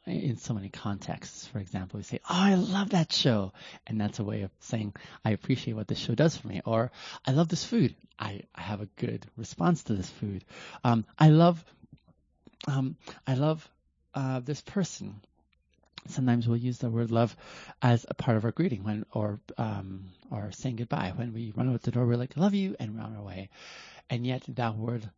in 0.05 0.37
so 0.37 0.53
many 0.53 0.69
contexts. 0.69 1.47
For 1.47 1.59
example, 1.59 1.97
we 1.97 2.03
say, 2.03 2.19
"Oh, 2.23 2.35
I 2.35 2.55
love 2.55 2.91
that 2.91 3.11
show," 3.11 3.53
and 3.87 3.99
that's 3.99 4.19
a 4.19 4.23
way 4.23 4.41
of 4.41 4.51
saying 4.59 4.93
I 5.23 5.31
appreciate 5.31 5.73
what 5.73 5.87
this 5.87 5.97
show 5.97 6.15
does 6.15 6.37
for 6.37 6.47
me. 6.47 6.61
Or 6.65 6.91
I 7.25 7.31
love 7.31 7.49
this 7.49 7.63
food. 7.63 7.95
I, 8.19 8.43
I 8.53 8.61
have 8.61 8.81
a 8.81 8.89
good 8.97 9.25
response 9.37 9.83
to 9.83 9.93
this 9.95 10.09
food. 10.09 10.45
Um, 10.83 11.05
I 11.17 11.29
love, 11.29 11.63
um, 12.67 12.95
I 13.27 13.33
love 13.33 13.67
uh, 14.13 14.39
this 14.39 14.61
person. 14.61 15.21
Sometimes 16.07 16.47
we'll 16.47 16.57
use 16.57 16.77
the 16.77 16.89
word 16.89 17.11
love 17.11 17.35
as 17.81 18.05
a 18.07 18.13
part 18.13 18.37
of 18.37 18.45
our 18.45 18.51
greeting 18.51 18.83
when, 18.83 19.05
or 19.11 19.39
um, 19.57 20.05
or 20.29 20.51
saying 20.51 20.75
goodbye. 20.75 21.13
When 21.15 21.33
we 21.33 21.51
run 21.55 21.73
out 21.73 21.81
the 21.81 21.91
door, 21.91 22.05
we're 22.05 22.15
like, 22.15 22.37
"Love 22.37 22.53
you," 22.53 22.75
and 22.79 22.95
we're 22.95 23.03
on 23.03 23.15
our 23.15 23.23
way. 23.23 23.49
And 24.09 24.25
yet, 24.25 24.43
that 24.49 24.77
word 24.77 25.09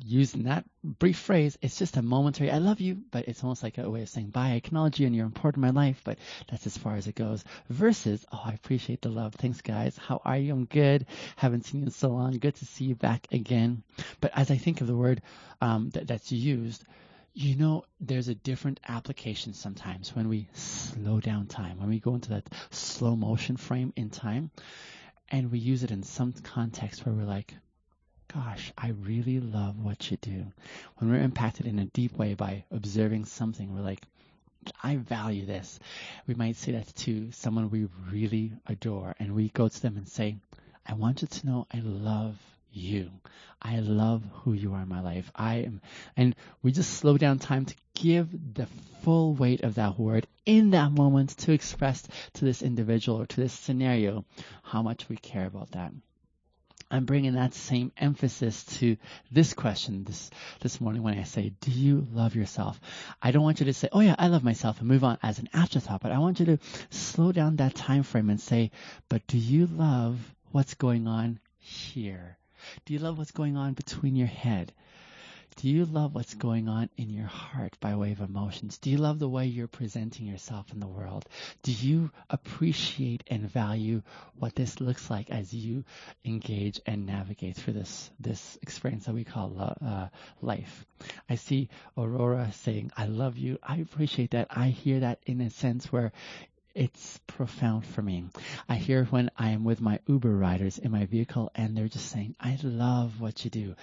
using 0.00 0.44
that 0.44 0.64
brief 0.82 1.18
phrase, 1.18 1.58
it's 1.62 1.78
just 1.78 1.96
a 1.96 2.02
momentary, 2.02 2.50
I 2.50 2.58
love 2.58 2.80
you, 2.80 2.98
but 3.10 3.28
it's 3.28 3.42
almost 3.42 3.62
like 3.62 3.78
a 3.78 3.88
way 3.88 4.02
of 4.02 4.08
saying, 4.08 4.30
bye, 4.30 4.50
I 4.50 4.54
acknowledge 4.54 5.00
you 5.00 5.06
and 5.06 5.14
you're 5.14 5.26
important 5.26 5.64
in 5.64 5.74
my 5.74 5.86
life, 5.86 6.00
but 6.04 6.18
that's 6.50 6.66
as 6.66 6.76
far 6.76 6.96
as 6.96 7.06
it 7.06 7.14
goes. 7.14 7.44
Versus, 7.68 8.24
oh, 8.32 8.42
I 8.44 8.52
appreciate 8.52 9.02
the 9.02 9.08
love. 9.08 9.34
Thanks, 9.34 9.60
guys. 9.60 9.96
How 9.96 10.20
are 10.24 10.36
you? 10.36 10.52
I'm 10.52 10.64
good. 10.64 11.06
Haven't 11.36 11.66
seen 11.66 11.80
you 11.80 11.86
in 11.86 11.92
so 11.92 12.08
long. 12.08 12.32
Good 12.38 12.56
to 12.56 12.66
see 12.66 12.84
you 12.84 12.94
back 12.94 13.26
again. 13.32 13.82
But 14.20 14.32
as 14.34 14.50
I 14.50 14.56
think 14.56 14.80
of 14.80 14.86
the 14.86 14.96
word 14.96 15.22
um, 15.60 15.90
that, 15.90 16.06
that's 16.06 16.32
used, 16.32 16.84
you 17.32 17.56
know, 17.56 17.84
there's 18.00 18.28
a 18.28 18.34
different 18.34 18.80
application 18.88 19.54
sometimes 19.54 20.14
when 20.14 20.28
we 20.28 20.48
slow 20.52 21.20
down 21.20 21.46
time, 21.46 21.80
when 21.80 21.88
we 21.88 21.98
go 21.98 22.14
into 22.14 22.30
that 22.30 22.48
slow 22.70 23.16
motion 23.16 23.56
frame 23.56 23.92
in 23.96 24.10
time, 24.10 24.50
and 25.30 25.50
we 25.50 25.58
use 25.58 25.82
it 25.82 25.90
in 25.90 26.02
some 26.02 26.32
context 26.32 27.04
where 27.04 27.14
we're 27.14 27.24
like, 27.24 27.54
gosh, 28.34 28.72
I 28.76 28.88
really 28.88 29.38
love 29.38 29.78
what 29.78 30.10
you 30.10 30.16
do. 30.16 30.46
When 30.96 31.10
we're 31.10 31.20
impacted 31.20 31.66
in 31.66 31.78
a 31.78 31.84
deep 31.84 32.16
way 32.16 32.34
by 32.34 32.64
observing 32.72 33.26
something, 33.26 33.72
we're 33.72 33.82
like, 33.82 34.02
I 34.82 34.96
value 34.96 35.46
this. 35.46 35.78
We 36.26 36.34
might 36.34 36.56
say 36.56 36.72
that 36.72 36.92
to 36.96 37.30
someone 37.30 37.70
we 37.70 37.86
really 38.10 38.52
adore, 38.66 39.14
and 39.20 39.34
we 39.34 39.50
go 39.50 39.68
to 39.68 39.82
them 39.82 39.96
and 39.96 40.08
say, 40.08 40.36
I 40.84 40.94
want 40.94 41.22
you 41.22 41.28
to 41.28 41.46
know 41.46 41.66
I 41.72 41.78
love 41.80 42.36
you. 42.72 43.10
I 43.62 43.78
love 43.78 44.24
who 44.42 44.52
you 44.52 44.74
are 44.74 44.82
in 44.82 44.88
my 44.88 45.00
life. 45.00 45.30
I 45.36 45.56
am, 45.56 45.80
and 46.16 46.34
we 46.62 46.72
just 46.72 46.94
slow 46.94 47.16
down 47.16 47.38
time 47.38 47.66
to 47.66 47.74
give 47.94 48.28
the 48.54 48.66
full 49.02 49.34
weight 49.34 49.62
of 49.62 49.76
that 49.76 49.98
word 49.98 50.26
in 50.44 50.70
that 50.70 50.90
moment 50.90 51.30
to 51.38 51.52
express 51.52 52.02
to 52.34 52.44
this 52.44 52.62
individual 52.62 53.20
or 53.20 53.26
to 53.26 53.40
this 53.40 53.52
scenario 53.52 54.24
how 54.64 54.82
much 54.82 55.08
we 55.08 55.16
care 55.16 55.46
about 55.46 55.70
that. 55.72 55.92
I'm 56.94 57.06
bringing 57.06 57.34
that 57.34 57.54
same 57.54 57.90
emphasis 57.96 58.62
to 58.78 58.96
this 59.32 59.52
question 59.52 60.04
this 60.04 60.30
this 60.60 60.80
morning 60.80 61.02
when 61.02 61.18
I 61.18 61.24
say, 61.24 61.52
"Do 61.60 61.72
you 61.72 62.06
love 62.12 62.36
yourself?" 62.36 62.80
I 63.20 63.32
don't 63.32 63.42
want 63.42 63.58
you 63.58 63.66
to 63.66 63.72
say, 63.74 63.88
"Oh 63.90 63.98
yeah, 63.98 64.14
I 64.16 64.28
love 64.28 64.44
myself," 64.44 64.78
and 64.78 64.86
move 64.86 65.02
on 65.02 65.18
as 65.20 65.40
an 65.40 65.48
afterthought, 65.52 66.02
but 66.02 66.12
I 66.12 66.18
want 66.20 66.38
you 66.38 66.46
to 66.46 66.58
slow 66.90 67.32
down 67.32 67.56
that 67.56 67.74
time 67.74 68.04
frame 68.04 68.30
and 68.30 68.40
say, 68.40 68.70
"But 69.08 69.26
do 69.26 69.38
you 69.38 69.66
love 69.66 70.36
what's 70.52 70.74
going 70.74 71.08
on 71.08 71.40
here?" 71.58 72.38
Do 72.84 72.92
you 72.92 73.00
love 73.00 73.18
what's 73.18 73.32
going 73.32 73.56
on 73.56 73.72
between 73.72 74.14
your 74.14 74.28
head? 74.28 74.72
Do 75.56 75.68
you 75.68 75.84
love 75.84 76.14
what's 76.14 76.34
going 76.34 76.68
on 76.68 76.90
in 76.96 77.10
your 77.10 77.26
heart 77.26 77.76
by 77.80 77.94
way 77.94 78.12
of 78.12 78.20
emotions? 78.20 78.78
Do 78.78 78.90
you 78.90 78.98
love 78.98 79.18
the 79.18 79.28
way 79.28 79.46
you're 79.46 79.68
presenting 79.68 80.26
yourself 80.26 80.72
in 80.72 80.80
the 80.80 80.86
world? 80.86 81.28
Do 81.62 81.72
you 81.72 82.10
appreciate 82.28 83.22
and 83.28 83.48
value 83.48 84.02
what 84.36 84.56
this 84.56 84.80
looks 84.80 85.08
like 85.08 85.30
as 85.30 85.54
you 85.54 85.84
engage 86.24 86.80
and 86.86 87.06
navigate 87.06 87.56
through 87.56 87.74
this 87.74 88.10
this 88.18 88.58
experience 88.62 89.06
that 89.06 89.14
we 89.14 89.24
call 89.24 89.78
uh, 89.80 90.08
life? 90.42 90.84
I 91.28 91.36
see 91.36 91.68
Aurora 91.96 92.52
saying, 92.52 92.90
"I 92.96 93.06
love 93.06 93.38
you." 93.38 93.58
I 93.62 93.76
appreciate 93.76 94.32
that. 94.32 94.48
I 94.50 94.68
hear 94.68 95.00
that 95.00 95.20
in 95.24 95.40
a 95.40 95.50
sense 95.50 95.92
where 95.92 96.12
it's 96.74 97.20
profound 97.26 97.86
for 97.86 98.02
me. 98.02 98.24
I 98.68 98.74
hear 98.74 99.04
when 99.04 99.30
I 99.36 99.50
am 99.50 99.64
with 99.64 99.80
my 99.80 100.00
Uber 100.06 100.34
riders 100.34 100.78
in 100.78 100.90
my 100.90 101.06
vehicle 101.06 101.50
and 101.54 101.76
they're 101.76 101.88
just 101.88 102.10
saying, 102.10 102.34
I 102.40 102.58
love 102.62 103.20
what 103.20 103.44
you 103.44 103.50
do. 103.50 103.74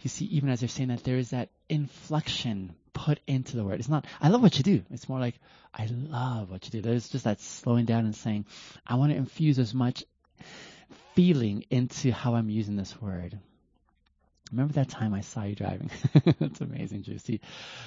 You 0.00 0.08
see, 0.08 0.24
even 0.26 0.48
as 0.48 0.60
they're 0.60 0.68
saying 0.68 0.88
that, 0.88 1.04
there 1.04 1.18
is 1.18 1.30
that 1.30 1.50
inflection 1.68 2.74
put 2.94 3.20
into 3.26 3.56
the 3.56 3.64
word. 3.64 3.80
It's 3.80 3.88
not, 3.88 4.06
I 4.20 4.28
love 4.28 4.42
what 4.42 4.56
you 4.56 4.64
do. 4.64 4.82
It's 4.90 5.08
more 5.08 5.20
like, 5.20 5.38
I 5.74 5.86
love 5.86 6.50
what 6.50 6.64
you 6.64 6.70
do. 6.70 6.80
There's 6.80 7.08
just 7.08 7.24
that 7.24 7.40
slowing 7.40 7.84
down 7.84 8.04
and 8.04 8.16
saying, 8.16 8.46
I 8.86 8.94
want 8.94 9.12
to 9.12 9.18
infuse 9.18 9.58
as 9.58 9.74
much 9.74 10.04
feeling 11.14 11.64
into 11.70 12.12
how 12.12 12.34
I'm 12.34 12.48
using 12.48 12.76
this 12.76 13.00
word. 13.00 13.38
Remember 14.50 14.74
that 14.74 14.88
time 14.88 15.14
I 15.14 15.20
saw 15.20 15.44
you 15.44 15.54
driving? 15.54 15.90
that's 16.38 16.60
amazing, 16.60 17.02
Juicy. 17.02 17.40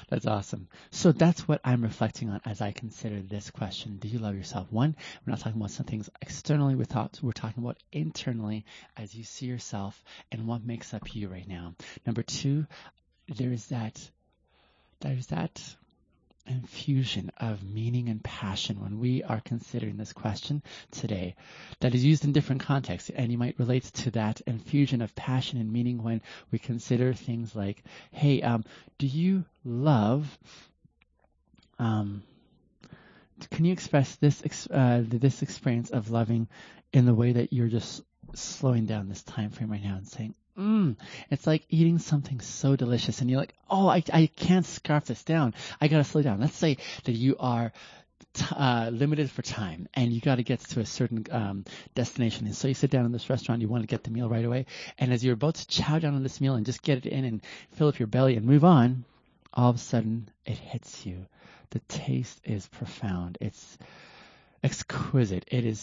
That's 0.09 0.27
awesome. 0.27 0.67
So 0.91 1.11
that's 1.11 1.47
what 1.47 1.61
I'm 1.63 1.81
reflecting 1.81 2.29
on 2.29 2.41
as 2.45 2.61
I 2.61 2.71
consider 2.71 3.21
this 3.21 3.49
question. 3.49 3.97
Do 3.97 4.07
you 4.07 4.19
love 4.19 4.35
yourself? 4.35 4.71
One, 4.71 4.95
we're 5.25 5.31
not 5.31 5.39
talking 5.39 5.59
about 5.59 5.71
some 5.71 5.85
things 5.85 6.09
externally 6.21 6.75
thoughts. 6.85 7.23
We're 7.23 7.31
talking 7.31 7.63
about 7.63 7.77
internally 7.91 8.65
as 8.97 9.15
you 9.15 9.23
see 9.23 9.45
yourself 9.45 10.03
and 10.31 10.47
what 10.47 10.63
makes 10.63 10.93
up 10.93 11.15
you 11.15 11.29
right 11.29 11.47
now. 11.47 11.75
Number 12.05 12.23
two, 12.23 12.65
there's 13.27 13.65
that, 13.67 13.99
there's 14.99 15.27
that 15.27 15.61
infusion 16.51 17.31
of 17.37 17.63
meaning 17.63 18.09
and 18.09 18.23
passion 18.23 18.81
when 18.81 18.99
we 18.99 19.23
are 19.23 19.41
considering 19.43 19.97
this 19.97 20.13
question 20.13 20.61
today 20.91 21.35
that 21.79 21.95
is 21.95 22.03
used 22.03 22.25
in 22.25 22.33
different 22.33 22.61
contexts. 22.61 23.09
And 23.09 23.31
you 23.31 23.37
might 23.37 23.59
relate 23.59 23.83
to 23.83 24.11
that 24.11 24.41
infusion 24.41 25.01
of 25.01 25.15
passion 25.15 25.59
and 25.59 25.71
meaning 25.71 26.03
when 26.03 26.21
we 26.51 26.59
consider 26.59 27.13
things 27.13 27.55
like, 27.55 27.83
hey, 28.11 28.41
um, 28.41 28.63
do 28.97 29.07
you 29.07 29.45
love, 29.65 30.37
um, 31.79 32.23
can 33.49 33.65
you 33.65 33.73
express 33.73 34.15
this, 34.17 34.67
uh, 34.69 35.03
this 35.05 35.41
experience 35.41 35.89
of 35.89 36.11
loving 36.11 36.47
in 36.93 37.05
the 37.05 37.15
way 37.15 37.33
that 37.33 37.53
you're 37.53 37.67
just 37.67 38.03
slowing 38.35 38.85
down 38.85 39.09
this 39.09 39.23
time 39.23 39.49
frame 39.49 39.71
right 39.71 39.83
now 39.83 39.95
and 39.95 40.07
saying, 40.07 40.35
Mm, 40.57 40.97
it's 41.29 41.47
like 41.47 41.65
eating 41.69 41.97
something 41.97 42.41
so 42.41 42.75
delicious, 42.75 43.21
and 43.21 43.29
you're 43.29 43.39
like, 43.39 43.53
oh, 43.69 43.87
I, 43.87 44.03
I 44.11 44.29
can't 44.35 44.65
scarf 44.65 45.05
this 45.05 45.23
down. 45.23 45.53
I 45.79 45.87
gotta 45.87 46.03
slow 46.03 46.21
down. 46.21 46.41
Let's 46.41 46.55
say 46.55 46.77
that 47.05 47.13
you 47.13 47.37
are 47.39 47.71
t- 48.33 48.45
uh, 48.55 48.89
limited 48.91 49.31
for 49.31 49.41
time, 49.41 49.87
and 49.93 50.11
you 50.11 50.19
got 50.19 50.35
to 50.35 50.43
get 50.43 50.59
to 50.59 50.81
a 50.81 50.85
certain 50.85 51.25
um, 51.31 51.65
destination. 51.95 52.47
And 52.47 52.55
so 52.55 52.67
you 52.67 52.73
sit 52.73 52.91
down 52.91 53.05
in 53.05 53.11
this 53.11 53.29
restaurant, 53.29 53.61
you 53.61 53.69
want 53.69 53.83
to 53.83 53.87
get 53.87 54.03
the 54.03 54.11
meal 54.11 54.29
right 54.29 54.43
away, 54.43 54.65
and 54.97 55.13
as 55.13 55.23
you're 55.23 55.35
about 55.35 55.55
to 55.55 55.67
chow 55.67 55.99
down 55.99 56.15
on 56.15 56.23
this 56.23 56.41
meal 56.41 56.55
and 56.55 56.65
just 56.65 56.81
get 56.81 56.97
it 56.97 57.05
in 57.05 57.23
and 57.23 57.41
fill 57.71 57.87
up 57.87 57.99
your 57.99 58.07
belly 58.07 58.35
and 58.35 58.45
move 58.45 58.65
on, 58.65 59.05
all 59.53 59.69
of 59.69 59.75
a 59.77 59.79
sudden 59.79 60.29
it 60.45 60.57
hits 60.57 61.05
you. 61.05 61.25
The 61.69 61.79
taste 61.87 62.41
is 62.43 62.67
profound. 62.67 63.37
It's 63.39 63.77
exquisite. 64.63 65.45
It 65.47 65.65
is 65.65 65.79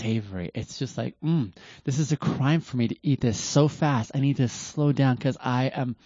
savory. 0.00 0.50
It's 0.54 0.78
just 0.78 0.96
like, 0.96 1.14
mm, 1.22 1.52
this 1.84 1.98
is 1.98 2.12
a 2.12 2.16
crime 2.16 2.60
for 2.60 2.76
me 2.76 2.88
to 2.88 2.96
eat 3.02 3.20
this 3.20 3.38
so 3.38 3.68
fast. 3.68 4.12
I 4.14 4.20
need 4.20 4.38
to 4.38 4.48
slow 4.48 4.92
down 4.92 5.16
because 5.16 5.36
I 5.40 5.66
am 5.66 5.96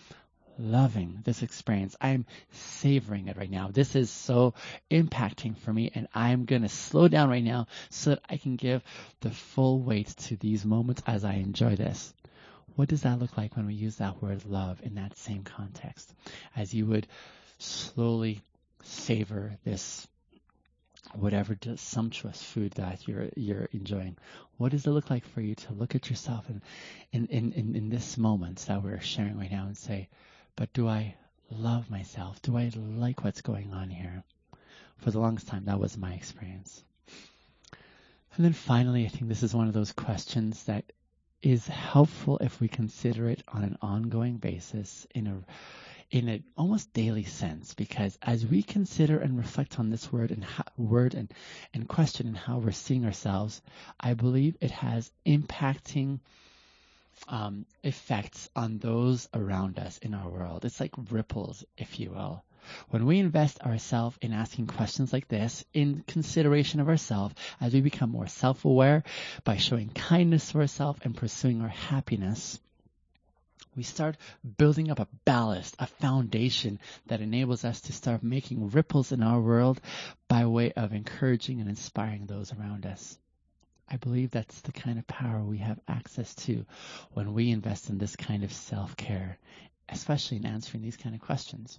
loving 0.59 1.21
this 1.25 1.43
experience. 1.43 1.97
I'm 2.01 2.27
savoring 2.53 3.29
it 3.29 3.37
right 3.37 3.51
now. 3.51 3.71
This 3.73 3.95
is 3.97 4.11
so 4.11 4.55
impacting 4.91 5.57
for 5.57 5.73
me, 5.73 5.91
and 5.95 6.09
I'm 6.15 6.45
going 6.45 6.63
to 6.63 6.69
slow 6.69 7.09
down 7.09 7.29
right 7.29 7.45
now 7.45 7.67
so 7.91 8.11
that 8.11 8.23
I 8.29 8.37
can 8.37 8.57
give 8.57 8.83
the 9.21 9.31
full 9.31 9.81
weight 9.81 10.09
to 10.29 10.37
these 10.37 10.65
moments 10.65 11.03
as 11.07 11.25
I 11.25 11.35
enjoy 11.35 11.77
this. 11.77 12.13
What 12.77 12.89
does 12.89 13.03
that 13.03 13.21
look 13.21 13.37
like 13.37 13.57
when 13.57 13.67
we 13.67 13.75
use 13.75 13.97
that 13.97 14.21
word 14.21 14.45
love 14.45 14.81
in 14.83 14.97
that 14.97 15.17
same 15.17 15.45
context? 15.45 16.13
As 16.57 16.75
you 16.75 16.87
would 16.87 17.07
slowly 17.59 18.43
savor 18.83 19.53
this 19.65 20.07
whatever 21.17 21.57
sumptuous 21.77 22.43
food 22.43 22.73
that 22.73 23.07
you're 23.07 23.29
you're 23.37 23.69
enjoying. 23.73 24.17
What 24.57 24.73
does 24.73 24.87
it 24.87 24.91
look 24.91 25.11
like 25.11 25.27
for 25.27 25.41
you 25.41 25.55
to 25.55 25.73
look 25.73 25.95
at 25.95 26.11
yourself 26.11 26.49
in 26.49 26.63
in, 27.13 27.27
in, 27.27 27.53
in, 27.53 27.77
in 27.77 27.89
this 27.89 28.19
moment 28.19 28.59
that 28.67 28.83
we're 28.83 29.01
sharing 29.01 29.39
right 29.39 29.51
now 29.51 29.67
and 29.67 29.77
say, 29.77 30.09
but 30.57 30.73
do 30.73 30.89
I 30.89 31.15
love 31.51 31.91
myself? 31.91 32.41
Do 32.43 32.57
I 32.57 32.71
like 32.75 33.25
what's 33.25 33.43
going 33.43 33.73
on 33.73 33.91
here? 33.91 34.23
For 34.99 35.11
the 35.11 35.21
longest 35.21 35.49
time 35.49 35.65
that 35.67 35.81
was 35.81 35.97
my 35.97 36.15
experience. 36.15 36.83
And 38.37 38.45
then 38.45 38.53
finally, 38.53 39.05
I 39.05 39.09
think 39.09 39.29
this 39.29 39.43
is 39.43 39.55
one 39.55 39.69
of 39.69 39.75
those 39.75 39.93
questions 39.93 40.65
that 40.65 40.85
is 41.43 41.67
helpful 41.67 42.39
if 42.39 42.61
we 42.61 42.69
consider 42.69 43.29
it 43.29 43.43
on 43.49 43.63
an 43.63 43.77
ongoing 43.83 44.39
basis 44.39 45.07
in 45.15 45.27
a 45.27 45.45
in 46.15 46.29
an 46.29 46.45
almost 46.57 46.93
daily 46.93 47.25
sense 47.25 47.75
because 47.75 48.17
as 48.23 48.47
we 48.47 48.63
consider 48.63 49.19
and 49.19 49.37
reflect 49.37 49.81
on 49.81 49.91
this 49.91 50.13
word 50.13 50.31
and 50.31 50.45
how, 50.45 50.63
word 50.77 51.13
and, 51.13 51.35
and 51.75 51.89
question 51.89 52.29
and 52.29 52.37
how 52.37 52.59
we're 52.59 52.71
seeing 52.71 53.05
ourselves, 53.05 53.61
I 53.99 54.15
believe 54.15 54.57
it 54.61 54.71
has 54.71 55.11
impacting 55.27 56.21
um, 57.27 57.67
effects 57.83 58.49
on 58.55 58.79
those 58.79 59.29
around 59.35 59.81
us 59.81 59.99
in 59.99 60.15
our 60.15 60.29
world. 60.29 60.65
It's 60.65 60.79
like 60.79 60.93
ripples, 61.11 61.65
if 61.77 61.99
you 61.99 62.11
will. 62.13 62.45
When 62.91 63.07
we 63.07 63.19
invest 63.19 63.61
ourselves 63.63 64.17
in 64.23 64.33
asking 64.33 64.69
questions 64.69 65.13
like 65.13 65.27
this, 65.27 65.65
in 65.75 66.05
consideration 66.07 66.79
of 66.79 66.89
ourselves, 66.89 67.35
as 67.61 67.75
we 67.75 67.81
become 67.81 68.11
more 68.11 68.29
self-aware 68.29 69.03
by 69.43 69.57
showing 69.57 69.89
kindness 69.89 70.53
to 70.53 70.61
ourselves 70.61 71.01
and 71.03 71.17
pursuing 71.17 71.61
our 71.61 71.69
happiness, 71.69 72.61
we 73.77 73.83
start 73.83 74.17
building 74.57 74.91
up 74.91 75.01
a 75.01 75.09
ballast, 75.25 75.75
a 75.79 75.87
foundation 75.87 76.79
that 77.07 77.21
enables 77.21 77.65
us 77.65 77.81
to 77.83 77.93
start 77.93 78.23
making 78.23 78.71
ripples 78.71 79.13
in 79.13 79.23
our 79.23 79.41
world 79.41 79.81
by 80.29 80.47
way 80.47 80.73
of 80.73 80.93
encouraging 80.93 81.61
and 81.61 81.69
inspiring 81.69 82.27
those 82.27 82.53
around 82.53 82.87
us. 82.87 83.19
I 83.89 83.97
believe 83.97 84.31
that's 84.31 84.61
the 84.63 84.73
kind 84.73 84.99
of 84.99 85.07
power 85.07 85.43
we 85.43 85.59
have 85.59 85.81
access 85.89 86.35
to 86.47 86.65
when 87.13 87.35
we 87.35 87.51
invest 87.51 87.91
in 87.91 87.99
this 87.99 88.17
kind 88.17 88.45
of 88.45 88.53
self 88.53 88.97
care, 88.97 89.39
especially 89.89 90.39
in 90.39 90.47
answering 90.47 90.83
these 90.83 90.97
kind 90.97 91.15
of 91.15 91.21
questions. 91.21 91.79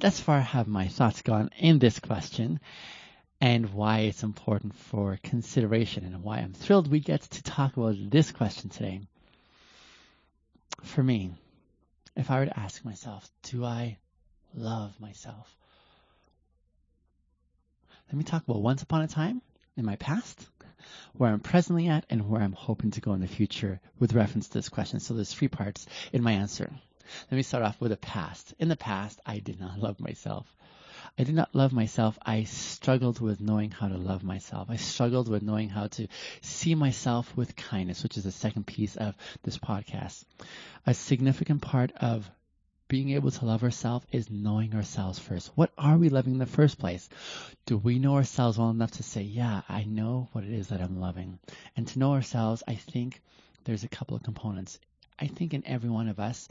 Thus 0.00 0.20
far 0.20 0.40
have 0.40 0.66
my 0.66 0.88
thoughts 0.88 1.22
gone 1.22 1.50
in 1.58 1.78
this 1.78 1.98
question 2.00 2.60
and 3.40 3.72
why 3.72 4.00
it's 4.00 4.22
important 4.24 4.74
for 4.74 5.18
consideration 5.22 6.04
and 6.04 6.22
why 6.24 6.38
I'm 6.38 6.52
thrilled 6.52 6.90
we 6.90 7.00
get 7.00 7.20
to 7.22 7.42
talk 7.42 7.76
about 7.76 7.96
this 8.10 8.32
question 8.32 8.70
today 8.70 9.02
for 10.82 11.02
me, 11.02 11.32
if 12.16 12.30
I 12.30 12.40
were 12.40 12.46
to 12.46 12.58
ask 12.58 12.84
myself, 12.84 13.28
do 13.44 13.64
I 13.64 13.98
love 14.54 14.98
myself? 15.00 15.54
Let 18.08 18.16
me 18.16 18.24
talk 18.24 18.44
about 18.44 18.62
once 18.62 18.82
upon 18.82 19.02
a 19.02 19.08
time 19.08 19.42
in 19.76 19.84
my 19.84 19.96
past, 19.96 20.48
where 21.12 21.30
I'm 21.30 21.40
presently 21.40 21.88
at, 21.88 22.06
and 22.08 22.28
where 22.28 22.40
I'm 22.40 22.52
hoping 22.52 22.90
to 22.92 23.00
go 23.00 23.12
in 23.12 23.20
the 23.20 23.26
future 23.26 23.80
with 23.98 24.14
reference 24.14 24.48
to 24.48 24.54
this 24.54 24.68
question. 24.68 25.00
So 25.00 25.14
there's 25.14 25.32
three 25.32 25.48
parts 25.48 25.86
in 26.12 26.22
my 26.22 26.32
answer. 26.32 26.70
Let 27.30 27.36
me 27.36 27.42
start 27.42 27.64
off 27.64 27.80
with 27.80 27.90
the 27.90 27.96
past. 27.96 28.54
In 28.58 28.68
the 28.68 28.76
past, 28.76 29.20
I 29.26 29.38
did 29.38 29.60
not 29.60 29.78
love 29.82 30.00
myself. 30.00 30.46
I 31.18 31.24
did 31.24 31.34
not 31.34 31.52
love 31.52 31.72
myself. 31.72 32.16
I 32.24 32.44
struggled 32.44 33.20
with 33.20 33.40
knowing 33.40 33.72
how 33.72 33.88
to 33.88 33.98
love 33.98 34.22
myself. 34.22 34.70
I 34.70 34.76
struggled 34.76 35.28
with 35.28 35.42
knowing 35.42 35.68
how 35.68 35.88
to 35.88 36.06
see 36.42 36.76
myself 36.76 37.36
with 37.36 37.56
kindness, 37.56 38.04
which 38.04 38.16
is 38.16 38.22
the 38.22 38.30
second 38.30 38.68
piece 38.68 38.96
of 38.96 39.16
this 39.42 39.58
podcast. 39.58 40.24
A 40.86 40.94
significant 40.94 41.60
part 41.60 41.90
of 41.96 42.30
being 42.86 43.10
able 43.10 43.32
to 43.32 43.44
love 43.44 43.64
ourselves 43.64 44.06
is 44.12 44.30
knowing 44.30 44.76
ourselves 44.76 45.18
first. 45.18 45.50
What 45.56 45.72
are 45.76 45.98
we 45.98 46.08
loving 46.08 46.34
in 46.34 46.38
the 46.38 46.46
first 46.46 46.78
place? 46.78 47.08
Do 47.66 47.76
we 47.76 47.98
know 47.98 48.14
ourselves 48.14 48.56
well 48.56 48.70
enough 48.70 48.92
to 48.92 49.02
say, 49.02 49.22
yeah, 49.22 49.62
I 49.68 49.82
know 49.82 50.28
what 50.32 50.44
it 50.44 50.52
is 50.52 50.68
that 50.68 50.80
I'm 50.80 51.00
loving? 51.00 51.40
And 51.76 51.88
to 51.88 51.98
know 51.98 52.12
ourselves, 52.12 52.62
I 52.68 52.76
think 52.76 53.20
there's 53.64 53.82
a 53.82 53.88
couple 53.88 54.16
of 54.16 54.22
components. 54.22 54.78
I 55.18 55.26
think 55.26 55.54
in 55.54 55.66
every 55.66 55.90
one 55.90 56.08
of 56.08 56.20
us, 56.20 56.48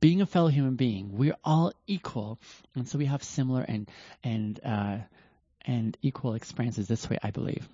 being 0.00 0.20
a 0.20 0.26
fellow 0.26 0.48
human 0.48 0.76
being, 0.76 1.16
we're 1.16 1.36
all 1.44 1.72
equal, 1.86 2.38
and 2.74 2.88
so 2.88 2.98
we 2.98 3.06
have 3.06 3.22
similar 3.22 3.62
and 3.62 3.88
and 4.24 4.60
uh, 4.64 4.98
and 5.66 5.96
equal 6.02 6.34
experiences 6.34 6.88
this 6.88 7.08
way. 7.08 7.18
I 7.22 7.30
believe. 7.30 7.68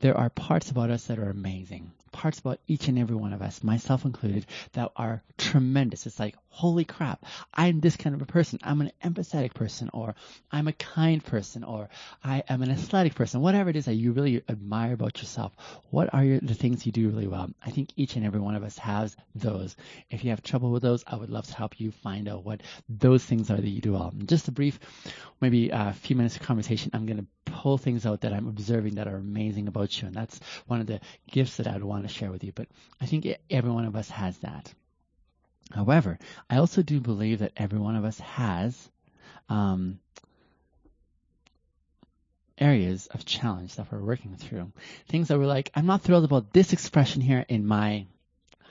There 0.00 0.16
are 0.16 0.30
parts 0.30 0.70
about 0.70 0.90
us 0.90 1.06
that 1.06 1.18
are 1.18 1.30
amazing 1.30 1.90
parts 2.26 2.40
about 2.40 2.58
each 2.66 2.88
and 2.88 2.98
every 2.98 3.14
one 3.14 3.32
of 3.32 3.40
us, 3.40 3.62
myself 3.62 4.04
included, 4.04 4.44
that 4.72 4.90
are 4.96 5.22
tremendous. 5.38 6.06
It's 6.06 6.18
like, 6.18 6.34
holy 6.48 6.84
crap, 6.84 7.24
I'm 7.54 7.78
this 7.78 7.96
kind 7.96 8.16
of 8.16 8.22
a 8.22 8.26
person. 8.26 8.58
I'm 8.64 8.80
an 8.80 8.90
empathetic 9.04 9.54
person, 9.54 9.90
or 9.92 10.16
I'm 10.50 10.66
a 10.66 10.72
kind 10.72 11.24
person, 11.24 11.62
or 11.62 11.88
I 12.24 12.42
am 12.48 12.62
an 12.62 12.72
athletic 12.72 13.14
person. 13.14 13.42
Whatever 13.42 13.70
it 13.70 13.76
is 13.76 13.84
that 13.84 13.94
you 13.94 14.10
really 14.10 14.42
admire 14.48 14.94
about 14.94 15.18
yourself, 15.18 15.52
what 15.90 16.12
are 16.12 16.24
your, 16.24 16.40
the 16.40 16.54
things 16.54 16.84
you 16.84 16.90
do 16.90 17.10
really 17.10 17.28
well? 17.28 17.48
I 17.64 17.70
think 17.70 17.90
each 17.94 18.16
and 18.16 18.26
every 18.26 18.40
one 18.40 18.56
of 18.56 18.64
us 18.64 18.76
has 18.78 19.16
those. 19.36 19.76
If 20.10 20.24
you 20.24 20.30
have 20.30 20.42
trouble 20.42 20.72
with 20.72 20.82
those, 20.82 21.04
I 21.06 21.14
would 21.14 21.30
love 21.30 21.46
to 21.46 21.54
help 21.54 21.78
you 21.78 21.92
find 21.92 22.28
out 22.28 22.44
what 22.44 22.60
those 22.88 23.24
things 23.24 23.52
are 23.52 23.56
that 23.56 23.68
you 23.68 23.80
do 23.80 23.92
well. 23.92 24.12
Just 24.24 24.48
a 24.48 24.50
brief, 24.50 24.80
maybe 25.40 25.70
a 25.70 25.92
few 25.92 26.16
minutes 26.16 26.34
of 26.34 26.42
conversation. 26.42 26.90
I'm 26.92 27.06
going 27.06 27.18
to 27.18 27.26
pull 27.44 27.78
things 27.78 28.04
out 28.04 28.22
that 28.22 28.32
I'm 28.32 28.48
observing 28.48 28.96
that 28.96 29.08
are 29.08 29.16
amazing 29.16 29.68
about 29.68 30.00
you, 30.00 30.08
and 30.08 30.16
that's 30.16 30.40
one 30.66 30.80
of 30.80 30.86
the 30.86 31.00
gifts 31.30 31.56
that 31.56 31.66
I'd 31.66 31.84
want 31.84 32.06
to 32.06 32.12
share 32.16 32.30
with 32.30 32.44
you, 32.44 32.52
but 32.52 32.68
I 33.00 33.06
think 33.06 33.26
every 33.50 33.70
one 33.70 33.84
of 33.84 33.96
us 33.96 34.08
has 34.10 34.36
that. 34.38 34.72
However, 35.72 36.18
I 36.48 36.58
also 36.58 36.82
do 36.82 37.00
believe 37.00 37.40
that 37.40 37.52
every 37.56 37.78
one 37.78 37.96
of 37.96 38.04
us 38.04 38.18
has 38.20 38.90
um, 39.48 39.98
areas 42.58 43.06
of 43.08 43.24
challenge 43.24 43.74
that 43.74 43.90
we're 43.90 44.00
working 44.00 44.36
through. 44.36 44.72
Things 45.08 45.28
that 45.28 45.38
we're 45.38 45.46
like, 45.46 45.70
I'm 45.74 45.86
not 45.86 46.02
thrilled 46.02 46.24
about 46.24 46.52
this 46.52 46.72
expression 46.72 47.20
here 47.20 47.44
in 47.48 47.66
my 47.66 48.06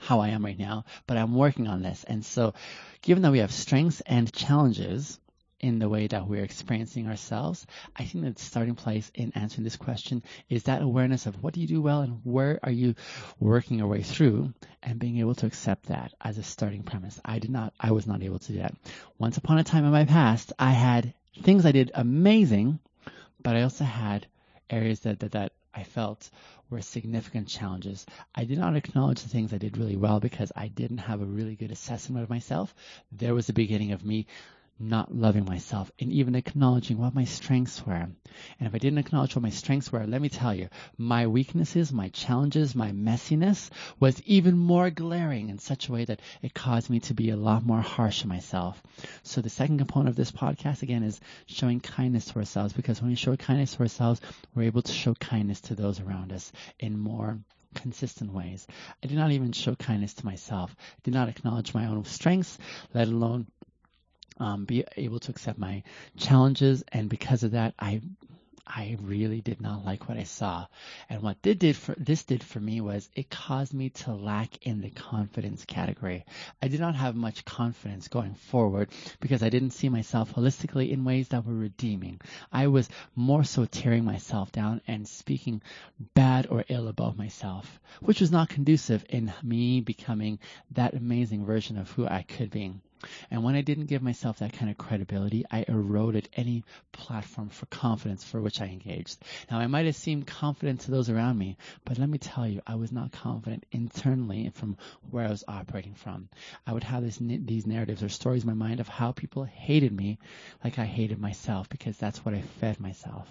how 0.00 0.20
I 0.20 0.28
am 0.28 0.44
right 0.44 0.58
now, 0.58 0.84
but 1.06 1.16
I'm 1.16 1.34
working 1.34 1.68
on 1.68 1.82
this. 1.82 2.04
And 2.04 2.24
so, 2.24 2.54
given 3.02 3.22
that 3.22 3.32
we 3.32 3.38
have 3.38 3.52
strengths 3.52 4.02
and 4.02 4.32
challenges, 4.32 5.18
in 5.66 5.80
the 5.80 5.88
way 5.88 6.06
that 6.06 6.28
we're 6.28 6.44
experiencing 6.44 7.08
ourselves, 7.08 7.66
I 7.96 8.04
think 8.04 8.24
that 8.24 8.36
the 8.36 8.42
starting 8.42 8.76
place 8.76 9.10
in 9.14 9.32
answering 9.34 9.64
this 9.64 9.76
question 9.76 10.22
is 10.48 10.62
that 10.64 10.80
awareness 10.80 11.26
of 11.26 11.42
what 11.42 11.54
do 11.54 11.60
you 11.60 11.66
do 11.66 11.82
well 11.82 12.02
and 12.02 12.20
where 12.22 12.60
are 12.62 12.70
you 12.70 12.94
working 13.40 13.78
your 13.78 13.88
way 13.88 14.02
through 14.02 14.54
and 14.80 15.00
being 15.00 15.18
able 15.18 15.34
to 15.34 15.46
accept 15.46 15.86
that 15.86 16.14
as 16.20 16.38
a 16.38 16.44
starting 16.44 16.84
premise. 16.84 17.20
I 17.24 17.40
did 17.40 17.50
not, 17.50 17.74
I 17.80 17.90
was 17.90 18.06
not 18.06 18.22
able 18.22 18.38
to 18.38 18.52
do 18.52 18.58
that. 18.58 18.76
Once 19.18 19.38
upon 19.38 19.58
a 19.58 19.64
time 19.64 19.84
in 19.84 19.90
my 19.90 20.04
past, 20.04 20.52
I 20.56 20.70
had 20.70 21.12
things 21.42 21.66
I 21.66 21.72
did 21.72 21.90
amazing, 21.94 22.78
but 23.42 23.56
I 23.56 23.62
also 23.62 23.84
had 23.84 24.24
areas 24.70 25.00
that, 25.00 25.18
that, 25.18 25.32
that 25.32 25.52
I 25.74 25.82
felt 25.82 26.30
were 26.70 26.80
significant 26.80 27.48
challenges. 27.48 28.06
I 28.34 28.44
did 28.44 28.58
not 28.58 28.76
acknowledge 28.76 29.22
the 29.22 29.28
things 29.28 29.52
I 29.52 29.58
did 29.58 29.76
really 29.76 29.96
well 29.96 30.20
because 30.20 30.50
I 30.54 30.68
didn't 30.68 30.98
have 30.98 31.20
a 31.20 31.26
really 31.26 31.56
good 31.56 31.70
assessment 31.70 32.22
of 32.22 32.30
myself. 32.30 32.74
There 33.12 33.34
was 33.34 33.46
the 33.46 33.52
beginning 33.52 33.92
of 33.92 34.04
me 34.04 34.26
not 34.78 35.14
loving 35.14 35.44
myself 35.44 35.90
and 35.98 36.12
even 36.12 36.34
acknowledging 36.34 36.98
what 36.98 37.14
my 37.14 37.24
strengths 37.24 37.84
were. 37.86 37.94
And 37.94 38.16
if 38.60 38.74
I 38.74 38.78
didn't 38.78 38.98
acknowledge 38.98 39.34
what 39.34 39.42
my 39.42 39.50
strengths 39.50 39.90
were, 39.90 40.06
let 40.06 40.20
me 40.20 40.28
tell 40.28 40.54
you, 40.54 40.68
my 40.98 41.26
weaknesses, 41.26 41.92
my 41.92 42.08
challenges, 42.10 42.74
my 42.74 42.92
messiness 42.92 43.70
was 43.98 44.20
even 44.22 44.58
more 44.58 44.90
glaring 44.90 45.48
in 45.48 45.58
such 45.58 45.88
a 45.88 45.92
way 45.92 46.04
that 46.04 46.20
it 46.42 46.52
caused 46.52 46.90
me 46.90 47.00
to 47.00 47.14
be 47.14 47.30
a 47.30 47.36
lot 47.36 47.64
more 47.64 47.80
harsh 47.80 48.22
on 48.22 48.28
myself. 48.28 48.82
So 49.22 49.40
the 49.40 49.50
second 49.50 49.78
component 49.78 50.10
of 50.10 50.16
this 50.16 50.32
podcast 50.32 50.82
again 50.82 51.02
is 51.02 51.20
showing 51.46 51.80
kindness 51.80 52.26
to 52.26 52.36
ourselves 52.36 52.72
because 52.72 53.00
when 53.00 53.10
we 53.10 53.16
show 53.16 53.36
kindness 53.36 53.74
to 53.74 53.80
ourselves, 53.80 54.20
we're 54.54 54.64
able 54.64 54.82
to 54.82 54.92
show 54.92 55.14
kindness 55.14 55.60
to 55.62 55.74
those 55.74 56.00
around 56.00 56.32
us 56.32 56.52
in 56.78 56.98
more 56.98 57.38
consistent 57.74 58.32
ways. 58.32 58.66
I 59.02 59.06
did 59.06 59.16
not 59.16 59.30
even 59.32 59.52
show 59.52 59.74
kindness 59.74 60.14
to 60.14 60.24
myself. 60.24 60.74
I 60.78 61.00
did 61.04 61.14
not 61.14 61.28
acknowledge 61.28 61.74
my 61.74 61.86
own 61.86 62.04
strengths, 62.04 62.58
let 62.94 63.08
alone 63.08 63.46
um, 64.38 64.64
be 64.64 64.84
able 64.96 65.20
to 65.20 65.30
accept 65.30 65.58
my 65.58 65.82
challenges, 66.16 66.84
and 66.92 67.08
because 67.08 67.42
of 67.42 67.52
that, 67.52 67.74
I 67.78 68.00
I 68.68 68.96
really 69.00 69.40
did 69.40 69.60
not 69.60 69.84
like 69.84 70.08
what 70.08 70.18
I 70.18 70.24
saw. 70.24 70.66
And 71.08 71.22
what 71.22 71.40
did, 71.40 71.60
did 71.60 71.76
for, 71.76 71.94
this 71.96 72.24
did 72.24 72.42
for 72.42 72.58
me 72.58 72.80
was 72.80 73.08
it 73.14 73.30
caused 73.30 73.72
me 73.72 73.90
to 73.90 74.12
lack 74.12 74.66
in 74.66 74.80
the 74.80 74.90
confidence 74.90 75.64
category. 75.64 76.24
I 76.60 76.66
did 76.66 76.80
not 76.80 76.96
have 76.96 77.14
much 77.14 77.44
confidence 77.44 78.08
going 78.08 78.34
forward 78.34 78.88
because 79.20 79.44
I 79.44 79.50
didn't 79.50 79.70
see 79.70 79.88
myself 79.88 80.34
holistically 80.34 80.90
in 80.90 81.04
ways 81.04 81.28
that 81.28 81.46
were 81.46 81.54
redeeming. 81.54 82.20
I 82.52 82.66
was 82.66 82.88
more 83.14 83.44
so 83.44 83.66
tearing 83.66 84.04
myself 84.04 84.50
down 84.50 84.80
and 84.88 85.06
speaking 85.06 85.62
bad 86.14 86.48
or 86.48 86.64
ill 86.68 86.88
about 86.88 87.16
myself, 87.16 87.78
which 88.00 88.20
was 88.20 88.32
not 88.32 88.48
conducive 88.48 89.04
in 89.08 89.32
me 89.44 89.80
becoming 89.80 90.40
that 90.72 90.94
amazing 90.94 91.46
version 91.46 91.78
of 91.78 91.92
who 91.92 92.04
I 92.04 92.22
could 92.22 92.50
be. 92.50 92.74
And 93.30 93.44
when 93.44 93.54
I 93.54 93.60
didn't 93.60 93.86
give 93.86 94.02
myself 94.02 94.38
that 94.38 94.52
kind 94.52 94.70
of 94.70 94.78
credibility, 94.78 95.44
I 95.50 95.64
eroded 95.68 96.28
any 96.34 96.64
platform 96.92 97.48
for 97.48 97.66
confidence 97.66 98.24
for 98.24 98.40
which 98.40 98.60
I 98.60 98.66
engaged. 98.66 99.18
Now, 99.50 99.58
I 99.58 99.66
might 99.66 99.86
have 99.86 99.96
seemed 99.96 100.26
confident 100.26 100.80
to 100.80 100.90
those 100.90 101.10
around 101.10 101.38
me, 101.38 101.56
but 101.84 101.98
let 101.98 102.08
me 102.08 102.18
tell 102.18 102.46
you, 102.46 102.62
I 102.66 102.76
was 102.76 102.92
not 102.92 103.12
confident 103.12 103.66
internally 103.72 104.50
from 104.50 104.76
where 105.10 105.26
I 105.26 105.30
was 105.30 105.44
operating 105.46 105.94
from. 105.94 106.28
I 106.66 106.72
would 106.72 106.84
have 106.84 107.02
this, 107.02 107.18
these 107.20 107.66
narratives 107.66 108.02
or 108.02 108.08
stories 108.08 108.44
in 108.44 108.48
my 108.48 108.54
mind 108.54 108.80
of 108.80 108.88
how 108.88 109.12
people 109.12 109.44
hated 109.44 109.92
me 109.92 110.18
like 110.64 110.78
I 110.78 110.86
hated 110.86 111.18
myself 111.18 111.68
because 111.68 111.96
that's 111.96 112.24
what 112.24 112.34
I 112.34 112.40
fed 112.60 112.80
myself. 112.80 113.28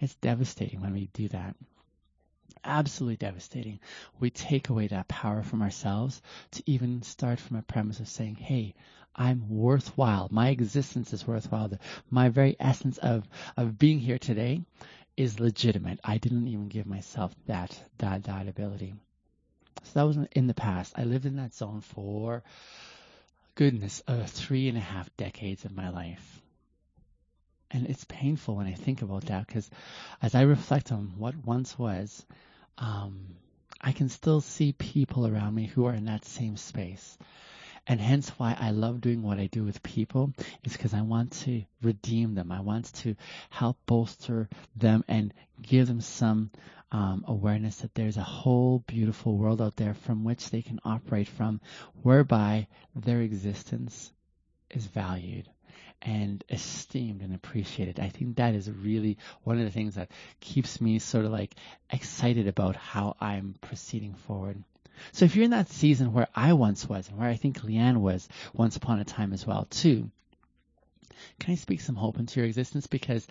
It's 0.00 0.14
devastating 0.16 0.80
when 0.80 0.92
we 0.92 1.08
do 1.12 1.28
that 1.28 1.56
absolutely 2.66 3.16
devastating. 3.16 3.80
We 4.20 4.30
take 4.30 4.68
away 4.68 4.88
that 4.88 5.08
power 5.08 5.42
from 5.42 5.62
ourselves 5.62 6.20
to 6.52 6.62
even 6.66 7.02
start 7.02 7.40
from 7.40 7.56
a 7.56 7.62
premise 7.62 8.00
of 8.00 8.08
saying, 8.08 8.36
hey, 8.36 8.74
I'm 9.14 9.48
worthwhile. 9.48 10.28
My 10.30 10.50
existence 10.50 11.12
is 11.12 11.26
worthwhile. 11.26 11.72
My 12.10 12.28
very 12.28 12.56
essence 12.60 12.98
of, 12.98 13.26
of 13.56 13.78
being 13.78 13.98
here 13.98 14.18
today 14.18 14.62
is 15.16 15.40
legitimate. 15.40 15.98
I 16.04 16.18
didn't 16.18 16.48
even 16.48 16.68
give 16.68 16.86
myself 16.86 17.34
that, 17.46 17.78
that, 17.98 18.24
that 18.24 18.48
ability. 18.48 18.94
So 19.84 19.90
that 19.94 20.06
was 20.06 20.18
in 20.32 20.46
the 20.46 20.54
past. 20.54 20.92
I 20.96 21.04
lived 21.04 21.26
in 21.26 21.36
that 21.36 21.54
zone 21.54 21.80
for, 21.80 22.42
goodness, 23.54 24.02
uh, 24.06 24.24
three 24.26 24.68
and 24.68 24.76
a 24.76 24.80
half 24.82 25.14
decades 25.16 25.64
of 25.64 25.74
my 25.74 25.88
life. 25.88 26.42
And 27.70 27.86
it's 27.86 28.04
painful 28.04 28.56
when 28.56 28.66
I 28.66 28.74
think 28.74 29.02
about 29.02 29.26
that 29.26 29.46
because 29.46 29.68
as 30.22 30.34
I 30.34 30.42
reflect 30.42 30.92
on 30.92 31.14
what 31.16 31.34
once 31.36 31.78
was, 31.78 32.24
um, 32.78 33.36
I 33.80 33.92
can 33.92 34.08
still 34.08 34.40
see 34.40 34.72
people 34.72 35.26
around 35.26 35.54
me 35.54 35.66
who 35.66 35.86
are 35.86 35.94
in 35.94 36.06
that 36.06 36.24
same 36.24 36.56
space. 36.56 37.18
And 37.86 38.00
hence 38.00 38.30
why 38.30 38.56
I 38.58 38.70
love 38.70 39.00
doing 39.00 39.22
what 39.22 39.38
I 39.38 39.46
do 39.46 39.62
with 39.62 39.82
people 39.82 40.32
is 40.64 40.72
because 40.72 40.92
I 40.92 41.02
want 41.02 41.32
to 41.44 41.62
redeem 41.82 42.34
them. 42.34 42.50
I 42.50 42.60
want 42.60 42.92
to 42.94 43.14
help 43.48 43.76
bolster 43.86 44.48
them 44.74 45.04
and 45.06 45.32
give 45.62 45.86
them 45.86 46.00
some 46.00 46.50
um, 46.90 47.24
awareness 47.28 47.76
that 47.76 47.94
there's 47.94 48.16
a 48.16 48.22
whole 48.22 48.80
beautiful 48.88 49.36
world 49.36 49.62
out 49.62 49.76
there 49.76 49.94
from 49.94 50.24
which 50.24 50.50
they 50.50 50.62
can 50.62 50.80
operate 50.84 51.28
from, 51.28 51.60
whereby 52.02 52.66
their 52.94 53.20
existence 53.20 54.12
is 54.70 54.86
valued 54.86 55.48
and 56.02 56.44
esteemed 56.48 57.22
and 57.22 57.34
appreciated. 57.34 58.00
I 58.00 58.08
think 58.08 58.36
that 58.36 58.54
is 58.54 58.70
really 58.70 59.18
one 59.42 59.58
of 59.58 59.64
the 59.64 59.70
things 59.70 59.94
that 59.94 60.10
keeps 60.40 60.80
me 60.80 60.98
sort 60.98 61.24
of 61.24 61.32
like 61.32 61.54
excited 61.90 62.48
about 62.48 62.76
how 62.76 63.16
I'm 63.20 63.54
proceeding 63.60 64.14
forward. 64.14 64.62
So 65.12 65.24
if 65.24 65.36
you're 65.36 65.44
in 65.44 65.50
that 65.50 65.68
season 65.68 66.12
where 66.12 66.28
I 66.34 66.54
once 66.54 66.88
was 66.88 67.08
and 67.08 67.18
where 67.18 67.28
I 67.28 67.36
think 67.36 67.60
Leanne 67.60 67.98
was 67.98 68.28
once 68.54 68.76
upon 68.76 68.98
a 68.98 69.04
time 69.04 69.32
as 69.32 69.46
well 69.46 69.66
too, 69.68 70.10
can 71.40 71.52
I 71.52 71.56
speak 71.56 71.80
some 71.80 71.96
hope 71.96 72.18
into 72.18 72.40
your 72.40 72.46
existence? 72.46 72.86
Because 72.86 73.26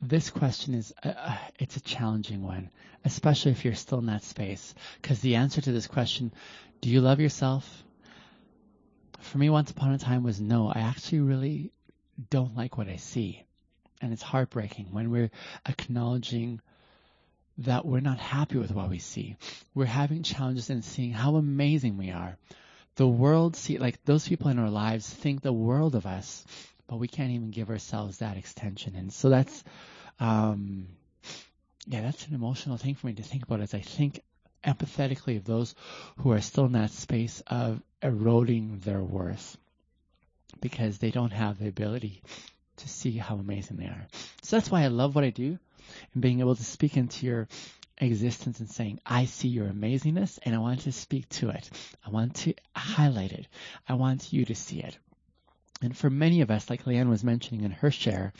this 0.00 0.30
question 0.30 0.74
is 0.74 0.92
uh, 1.04 1.08
uh 1.16 1.38
it's 1.58 1.76
a 1.76 1.80
challenging 1.80 2.42
one, 2.42 2.70
especially 3.04 3.52
if 3.52 3.64
you're 3.64 3.74
still 3.74 3.98
in 3.98 4.06
that 4.06 4.24
space. 4.24 4.74
Because 5.00 5.20
the 5.20 5.36
answer 5.36 5.60
to 5.60 5.72
this 5.72 5.86
question, 5.86 6.32
do 6.80 6.90
you 6.90 7.00
love 7.00 7.20
yourself? 7.20 7.84
For 9.22 9.38
me, 9.38 9.50
once 9.50 9.70
upon 9.70 9.92
a 9.92 9.98
time 9.98 10.22
was 10.22 10.40
no. 10.40 10.68
I 10.68 10.80
actually 10.80 11.20
really 11.20 11.72
don't 12.30 12.56
like 12.56 12.76
what 12.76 12.88
I 12.88 12.96
see. 12.96 13.44
And 14.00 14.12
it's 14.12 14.22
heartbreaking 14.22 14.88
when 14.90 15.10
we're 15.10 15.30
acknowledging 15.66 16.60
that 17.58 17.84
we're 17.86 18.00
not 18.00 18.18
happy 18.18 18.58
with 18.58 18.72
what 18.72 18.90
we 18.90 18.98
see. 18.98 19.36
We're 19.74 19.84
having 19.86 20.22
challenges 20.22 20.70
in 20.70 20.82
seeing 20.82 21.12
how 21.12 21.36
amazing 21.36 21.96
we 21.98 22.10
are. 22.10 22.36
the 22.96 23.08
world 23.08 23.56
see 23.56 23.78
like 23.78 24.04
those 24.04 24.28
people 24.28 24.48
in 24.48 24.58
our 24.58 24.70
lives 24.70 25.08
think 25.08 25.40
the 25.40 25.52
world 25.52 25.94
of 25.94 26.06
us, 26.06 26.44
but 26.86 26.98
we 26.98 27.08
can't 27.08 27.30
even 27.30 27.50
give 27.50 27.70
ourselves 27.70 28.18
that 28.18 28.36
extension. 28.36 28.96
And 28.96 29.12
so 29.12 29.30
that's, 29.30 29.64
um, 30.20 30.88
yeah, 31.86 32.02
that's 32.02 32.26
an 32.26 32.34
emotional 32.34 32.76
thing 32.76 32.94
for 32.94 33.06
me 33.06 33.14
to 33.14 33.22
think 33.22 33.44
about 33.44 33.60
as 33.60 33.74
I 33.74 33.80
think 33.80 34.20
empathetically 34.64 35.36
of 35.38 35.44
those 35.44 35.74
who 36.18 36.32
are 36.32 36.40
still 36.40 36.66
in 36.66 36.72
that 36.72 36.90
space 36.90 37.42
of 37.46 37.80
eroding 38.02 38.80
their 38.80 39.02
worth 39.02 39.56
because 40.60 40.98
they 40.98 41.10
don't 41.10 41.32
have 41.32 41.58
the 41.58 41.68
ability 41.68 42.22
to 42.78 42.88
see 42.88 43.12
how 43.12 43.36
amazing 43.36 43.76
they 43.76 43.86
are. 43.86 44.06
So 44.42 44.56
that's 44.56 44.70
why 44.70 44.82
I 44.82 44.88
love 44.88 45.14
what 45.14 45.24
I 45.24 45.30
do 45.30 45.58
and 46.12 46.22
being 46.22 46.40
able 46.40 46.56
to 46.56 46.64
speak 46.64 46.96
into 46.96 47.26
your 47.26 47.48
existence 47.98 48.60
and 48.60 48.70
saying, 48.70 49.00
I 49.06 49.26
see 49.26 49.48
your 49.48 49.68
amazingness 49.68 50.38
and 50.42 50.54
I 50.54 50.58
want 50.58 50.80
to 50.80 50.92
speak 50.92 51.28
to 51.30 51.50
it. 51.50 51.70
I 52.06 52.10
want 52.10 52.34
to 52.36 52.54
highlight 52.74 53.32
it. 53.32 53.46
I 53.88 53.94
want 53.94 54.32
you 54.32 54.44
to 54.46 54.54
see 54.54 54.80
it. 54.80 54.96
And 55.80 55.96
for 55.96 56.10
many 56.10 56.40
of 56.40 56.50
us, 56.50 56.70
like 56.70 56.84
Leanne 56.84 57.08
was 57.08 57.24
mentioning 57.24 57.64
in 57.64 57.72
her 57.72 57.90
share, 57.90 58.32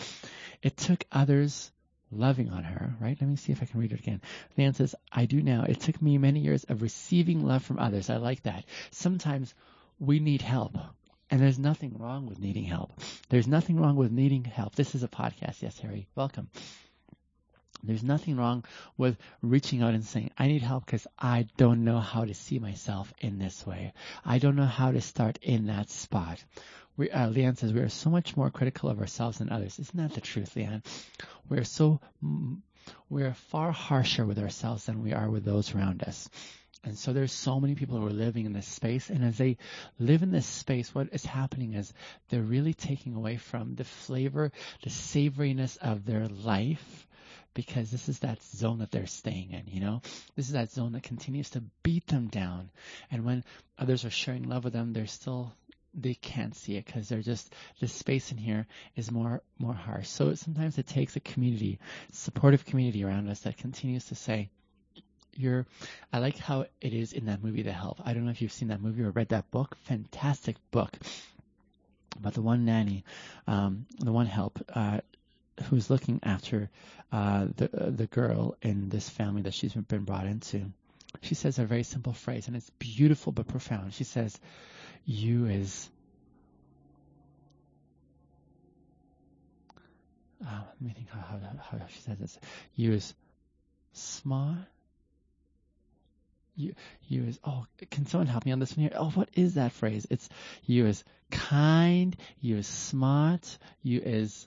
it 0.63 0.77
took 0.77 1.05
others 1.11 1.71
loving 2.13 2.51
on 2.51 2.65
her, 2.65 2.95
right? 3.01 3.17
Let 3.21 3.29
me 3.29 3.37
see 3.37 3.53
if 3.53 3.63
I 3.63 3.67
can 3.67 3.81
read 3.81 3.93
it 3.93 4.01
again. 4.01 4.21
Leanne 4.57 4.75
says, 4.75 4.95
I 5.11 5.25
do 5.25 5.43
now. 5.43 5.65
It 5.69 5.81
took 5.81 6.01
me 6.01 6.19
many 6.19 6.41
years 6.41 6.65
of 6.65 6.83
receiving 6.83 7.45
love 7.45 7.65
from 7.65 7.79
others. 7.79 8.11
I 8.11 8.17
like 8.17 8.43
that. 8.45 8.65
Sometimes 8.91 9.55
we 9.99 10.21
need 10.21 10.43
help. 10.43 10.77
And 11.31 11.41
there's 11.41 11.59
nothing 11.59 11.97
wrong 11.99 12.27
with 12.27 12.39
needing 12.39 12.65
help. 12.65 12.93
There's 13.31 13.49
nothing 13.49 13.81
wrong 13.81 13.97
with 13.97 14.13
needing 14.13 14.45
help. 14.45 14.75
This 14.75 14.95
is 14.95 15.03
a 15.03 15.09
podcast. 15.09 15.63
Yes, 15.63 15.79
Harry. 15.79 16.07
Welcome. 16.15 16.51
There's 17.85 18.05
nothing 18.05 18.37
wrong 18.37 18.65
with 18.97 19.17
reaching 19.41 19.83
out 19.83 19.95
and 19.95 20.05
saying, 20.05 20.31
I 20.39 20.47
need 20.47 20.63
help 20.63 20.87
because 20.87 21.07
I 21.19 21.49
don't 21.57 21.85
know 21.85 21.99
how 21.99 22.25
to 22.25 22.35
see 22.35 22.61
myself 22.61 23.13
in 23.19 23.39
this 23.39 23.67
way. 23.67 23.93
I 24.25 24.39
don't 24.39 24.55
know 24.55 24.67
how 24.67 24.93
to 24.93 25.01
start 25.01 25.39
in 25.43 25.67
that 25.67 25.91
spot. 25.91 26.45
We, 26.97 27.11
uh, 27.11 27.31
Leanne 27.31 27.57
says 27.57 27.73
we 27.73 27.81
are 27.81 27.89
so 27.89 28.11
much 28.11 28.37
more 28.37 28.51
critical 28.51 28.91
of 28.91 29.01
ourselves 29.01 29.39
than 29.39 29.51
others. 29.51 29.79
Isn't 29.79 29.97
that 29.97 30.15
the 30.15 30.21
truth, 30.21 30.55
Leanne? 30.55 30.85
We're 31.49 31.65
so, 31.65 32.01
we're 33.09 33.35
far 33.35 33.73
harsher 33.73 34.27
with 34.27 34.39
ourselves 34.39 34.85
than 34.85 35.03
we 35.03 35.13
are 35.13 35.31
with 35.31 35.45
those 35.45 35.75
around 35.75 36.03
us. 36.03 36.29
And 36.85 36.99
so 36.99 37.13
there's 37.13 37.33
so 37.33 37.61
many 37.61 37.77
people 37.77 37.99
who 37.99 38.07
are 38.07 38.11
living 38.11 38.45
in 38.45 38.53
this 38.53 38.67
space, 38.67 39.09
and 39.09 39.25
as 39.25 39.39
they 39.39 39.57
live 40.01 40.25
in 40.25 40.33
this 40.33 40.47
space, 40.47 40.93
what 40.93 41.11
is 41.13 41.25
happening 41.25 41.75
is 41.75 41.93
they're 42.29 42.43
really 42.43 42.75
taking 42.75 43.15
away 43.15 43.37
from 43.37 43.77
the 43.77 43.85
flavor, 43.85 44.51
the 44.83 44.91
savoriness 44.91 45.79
of 45.79 46.05
their 46.05 46.27
life, 46.27 47.07
because 47.55 47.91
this 47.91 48.09
is 48.09 48.19
that 48.21 48.43
zone 48.43 48.79
that 48.79 48.91
they're 48.91 49.07
staying 49.07 49.53
in, 49.53 49.63
you 49.67 49.81
know? 49.81 50.03
This 50.35 50.47
is 50.47 50.53
that 50.53 50.73
zone 50.73 50.93
that 50.93 51.05
continues 51.05 51.51
to 51.51 51.63
beat 51.85 52.07
them 52.09 52.27
down. 52.29 52.71
And 53.11 53.25
when 53.25 53.45
others 53.79 54.05
are 54.05 54.11
sharing 54.11 54.49
love 54.49 54.65
with 54.65 54.73
them, 54.73 54.93
they're 54.93 55.07
still 55.07 55.55
they 55.95 56.15
can't 56.15 56.55
see 56.55 56.77
it 56.77 56.87
because 56.87 57.09
they're 57.09 57.21
just 57.21 57.55
the 57.81 57.89
space 57.89 58.33
in 58.33 58.39
here 58.39 58.67
is 58.97 59.11
more 59.11 59.43
more 59.59 59.75
harsh. 59.75 60.09
So 60.09 60.35
sometimes 60.35 60.79
it 60.79 60.87
takes 60.87 61.17
a 61.17 61.21
community, 61.21 61.79
supportive 62.13 62.65
community 62.65 63.05
around 63.05 63.29
us 63.29 63.41
that 63.41 63.57
continues 63.59 64.07
to 64.07 64.15
say, 64.15 64.49
you're 65.35 65.67
I 66.13 66.19
like 66.19 66.39
how 66.39 66.67
it 66.81 66.93
is 66.93 67.13
in 67.13 67.27
that 67.27 67.43
movie 67.43 67.63
The 67.63 67.73
Help. 67.73 68.01
I 68.05 68.13
don't 68.15 68.25
know 68.25 68.31
if 68.31 68.43
you've 68.43 68.53
seen 68.53 68.69
that 68.69 68.83
movie 68.83 69.03
or 69.03 69.11
read 69.11 69.31
that 69.31 69.51
book. 69.51 69.77
Fantastic 69.85 70.57
book 70.71 70.97
about 72.19 72.35
the 72.35 72.43
one 72.43 72.65
nanny, 72.65 73.05
um, 73.47 73.87
the 73.99 74.13
one 74.13 74.27
help, 74.27 74.59
uh, 74.75 75.01
who's 75.65 75.91
looking 75.91 76.21
after 76.23 76.71
uh, 77.11 77.47
the 77.57 77.87
uh, 77.87 77.91
the 77.91 78.07
girl 78.07 78.57
in 78.63 78.89
this 78.89 79.09
family 79.09 79.43
that 79.43 79.55
she's 79.55 79.75
been 79.75 80.05
brought 80.05 80.27
into. 80.27 80.71
She 81.21 81.35
says 81.35 81.59
a 81.59 81.65
very 81.65 81.83
simple 81.83 82.13
phrase, 82.13 82.49
and 82.49 82.57
it's 82.57 82.71
beautiful 82.79 83.33
but 83.33 83.47
profound. 83.47 83.93
She 83.93 84.05
says, 84.05 84.39
"You 85.05 85.47
is." 85.47 85.89
Uh, 90.45 90.61
let 90.67 90.83
me 90.83 90.91
think 90.91 91.09
how, 91.09 91.21
how, 91.21 91.79
how 91.79 91.87
she 91.87 92.01
says 92.01 92.19
this. 92.19 92.39
You 92.75 92.93
is 92.93 93.15
smart, 93.93 94.67
you 96.57 96.75
you 97.09 97.25
is 97.25 97.39
oh 97.45 97.67
can 97.91 98.07
someone 98.07 98.27
help 98.27 98.45
me 98.45 98.53
on 98.53 98.59
this 98.59 98.77
one 98.77 98.89
here 98.89 98.97
oh 98.97 99.11
what 99.11 99.29
is 99.35 99.55
that 99.55 99.73
phrase 99.73 100.07
it's 100.11 100.29
you 100.67 100.87
is 100.87 101.03
kind 101.31 102.17
you 102.41 102.57
is 102.57 102.67
smart 102.67 103.59
you 103.83 104.01
is 104.01 104.47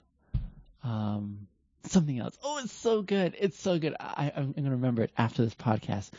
um 0.84 1.48
something 1.92 2.18
else. 2.18 2.38
Oh 2.42 2.58
it's 2.58 2.72
so 2.72 3.02
good. 3.02 3.34
It's 3.38 3.58
so 3.58 3.78
good. 3.78 3.94
I, 3.98 4.32
i'm 4.36 4.52
going 4.52 4.64
to 4.64 4.70
remember 4.70 5.02
it 5.02 5.10
after 5.16 5.44
this 5.44 5.54
podcast. 5.54 6.10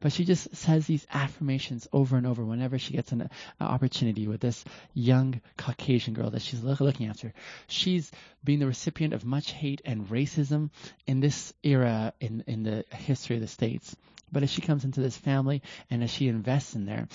But 0.00 0.12
she 0.12 0.24
just 0.24 0.54
says 0.56 0.86
these 0.86 1.06
affirmations 1.12 1.88
over 1.92 2.16
and 2.16 2.26
over 2.26 2.44
whenever 2.44 2.78
she 2.78 2.94
gets 2.94 3.12
an, 3.12 3.22
an 3.22 3.30
opportunity 3.60 4.26
with 4.26 4.40
this 4.40 4.64
young 4.92 5.40
caucasian 5.56 6.14
girl 6.14 6.30
that 6.30 6.42
she's 6.42 6.62
look, 6.62 6.80
looking 6.80 7.08
after. 7.08 7.32
She's 7.66 8.10
being 8.42 8.58
the 8.58 8.66
recipient 8.66 9.14
of 9.14 9.24
much 9.24 9.52
hate 9.52 9.82
and 9.84 10.08
racism 10.08 10.70
in 11.06 11.20
this 11.20 11.52
era 11.62 12.12
in 12.20 12.44
in 12.46 12.62
the 12.62 12.84
history 12.94 13.36
of 13.36 13.42
the 13.42 13.48
states. 13.48 13.94
But 14.32 14.42
as 14.42 14.50
she 14.50 14.62
comes 14.62 14.84
into 14.84 15.00
this 15.00 15.16
family 15.16 15.62
and 15.90 16.02
as 16.02 16.10
she 16.10 16.28
invests 16.28 16.74
in 16.74 16.86
there, 16.86 17.08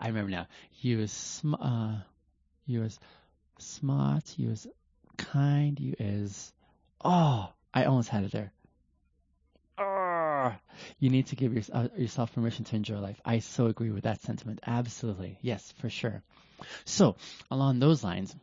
I 0.00 0.08
remember 0.08 0.30
now, 0.30 0.46
he 0.70 0.96
was, 0.96 1.12
sm- 1.12 1.54
uh, 1.54 1.96
he 2.66 2.78
was 2.78 2.98
smart, 3.58 4.28
he 4.28 4.46
was 4.46 4.66
kind, 5.16 5.78
he 5.78 5.94
is, 5.98 6.52
oh, 7.04 7.48
I 7.74 7.84
almost 7.84 8.08
had 8.08 8.24
it 8.24 8.32
there. 8.32 8.52
Oh, 9.78 10.52
you 10.98 11.10
need 11.10 11.26
to 11.28 11.36
give 11.36 11.52
your, 11.54 11.62
uh, 11.72 11.88
yourself 11.96 12.34
permission 12.34 12.64
to 12.66 12.76
enjoy 12.76 12.98
life. 12.98 13.20
I 13.24 13.38
so 13.38 13.66
agree 13.66 13.90
with 13.90 14.04
that 14.04 14.20
sentiment. 14.22 14.60
Absolutely. 14.66 15.38
Yes, 15.40 15.72
for 15.78 15.88
sure. 15.88 16.22
So, 16.84 17.16
along 17.50 17.78
those 17.78 18.04
lines, 18.04 18.34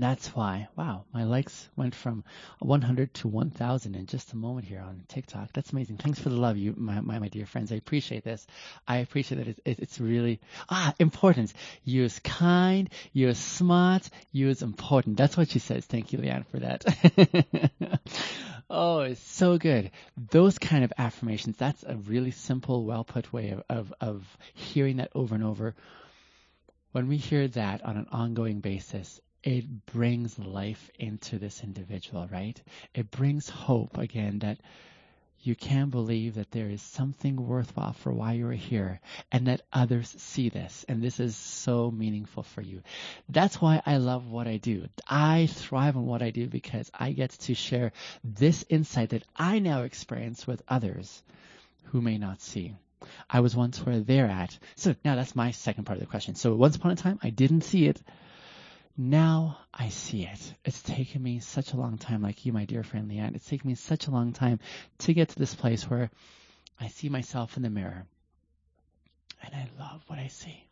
that's 0.00 0.28
why, 0.28 0.68
wow, 0.76 1.04
my 1.12 1.24
likes 1.24 1.68
went 1.74 1.92
from 1.92 2.22
100 2.60 3.14
to 3.14 3.26
1,000 3.26 3.96
in 3.96 4.06
just 4.06 4.32
a 4.32 4.36
moment 4.36 4.64
here 4.64 4.80
on 4.80 5.02
TikTok. 5.08 5.52
That's 5.52 5.72
amazing. 5.72 5.96
Thanks 5.96 6.20
for 6.20 6.28
the 6.28 6.36
love, 6.36 6.56
you, 6.56 6.72
my, 6.76 7.00
my, 7.00 7.18
my 7.18 7.26
dear 7.26 7.46
friends. 7.46 7.72
I 7.72 7.76
appreciate 7.76 8.22
this. 8.22 8.46
I 8.86 8.98
appreciate 8.98 9.38
that 9.38 9.60
it's, 9.64 9.80
it's 9.80 10.00
really, 10.00 10.40
ah, 10.70 10.94
important. 11.00 11.52
You 11.82 12.04
is 12.04 12.20
kind, 12.20 12.88
you 13.12 13.28
is 13.28 13.38
smart, 13.38 14.08
you 14.30 14.48
is 14.48 14.62
important. 14.62 15.16
That's 15.16 15.36
what 15.36 15.50
she 15.50 15.58
says. 15.58 15.84
Thank 15.84 16.12
you, 16.12 16.20
Leanne, 16.20 16.46
for 16.46 16.60
that. 16.60 18.00
oh, 18.70 19.00
it's 19.00 19.20
so 19.20 19.58
good. 19.58 19.90
Those 20.30 20.60
kind 20.60 20.84
of 20.84 20.92
affirmations, 20.96 21.56
that's 21.56 21.82
a 21.82 21.96
really 21.96 22.30
simple, 22.30 22.84
well 22.84 23.02
put 23.02 23.32
way 23.32 23.50
of, 23.50 23.64
of, 23.68 23.94
of 24.00 24.38
hearing 24.54 24.98
that 24.98 25.10
over 25.16 25.34
and 25.34 25.42
over. 25.42 25.74
When 26.92 27.08
we 27.08 27.16
hear 27.16 27.48
that 27.48 27.84
on 27.84 27.96
an 27.96 28.06
ongoing 28.12 28.60
basis, 28.60 29.20
it 29.42 29.86
brings 29.86 30.38
life 30.38 30.90
into 30.98 31.38
this 31.38 31.62
individual, 31.62 32.28
right? 32.30 32.60
It 32.94 33.10
brings 33.10 33.48
hope 33.48 33.98
again 33.98 34.40
that 34.40 34.58
you 35.40 35.54
can 35.54 35.88
believe 35.88 36.34
that 36.34 36.50
there 36.50 36.68
is 36.68 36.82
something 36.82 37.36
worthwhile 37.46 37.92
for 37.92 38.12
why 38.12 38.32
you're 38.32 38.50
here 38.50 39.00
and 39.30 39.46
that 39.46 39.62
others 39.72 40.12
see 40.18 40.48
this 40.48 40.84
and 40.88 41.00
this 41.00 41.20
is 41.20 41.36
so 41.36 41.90
meaningful 41.90 42.42
for 42.42 42.60
you. 42.60 42.82
That's 43.28 43.60
why 43.60 43.80
I 43.86 43.98
love 43.98 44.28
what 44.28 44.48
I 44.48 44.56
do. 44.56 44.88
I 45.06 45.46
thrive 45.46 45.96
on 45.96 46.06
what 46.06 46.22
I 46.22 46.30
do 46.30 46.48
because 46.48 46.90
I 46.92 47.12
get 47.12 47.30
to 47.30 47.54
share 47.54 47.92
this 48.24 48.64
insight 48.68 49.10
that 49.10 49.24
I 49.36 49.60
now 49.60 49.82
experience 49.82 50.46
with 50.46 50.62
others 50.66 51.22
who 51.84 52.00
may 52.00 52.18
not 52.18 52.42
see. 52.42 52.74
I 53.30 53.40
was 53.40 53.54
once 53.54 53.78
where 53.86 54.00
they're 54.00 54.26
at. 54.26 54.58
So 54.74 54.96
now 55.04 55.14
that's 55.14 55.36
my 55.36 55.52
second 55.52 55.84
part 55.84 55.98
of 55.98 56.00
the 56.00 56.10
question. 56.10 56.34
So 56.34 56.54
once 56.56 56.74
upon 56.74 56.90
a 56.90 56.96
time, 56.96 57.20
I 57.22 57.30
didn't 57.30 57.62
see 57.62 57.86
it 57.86 58.02
now 58.98 59.58
I 59.72 59.90
see 59.90 60.24
it. 60.24 60.54
It's 60.64 60.82
taken 60.82 61.22
me 61.22 61.38
such 61.38 61.72
a 61.72 61.76
long 61.76 61.98
time, 61.98 62.20
like 62.20 62.44
you, 62.44 62.52
my 62.52 62.64
dear 62.64 62.82
friend 62.82 63.08
Leanne. 63.10 63.36
It's 63.36 63.48
taken 63.48 63.68
me 63.68 63.76
such 63.76 64.08
a 64.08 64.10
long 64.10 64.32
time 64.32 64.58
to 64.98 65.14
get 65.14 65.28
to 65.30 65.38
this 65.38 65.54
place 65.54 65.88
where 65.88 66.10
I 66.80 66.88
see 66.88 67.08
myself 67.08 67.56
in 67.56 67.62
the 67.62 67.70
mirror. 67.70 68.06
And 69.42 69.54
I 69.54 69.68
love 69.78 70.02
what 70.08 70.18
I 70.18 70.26
see. 70.26 70.64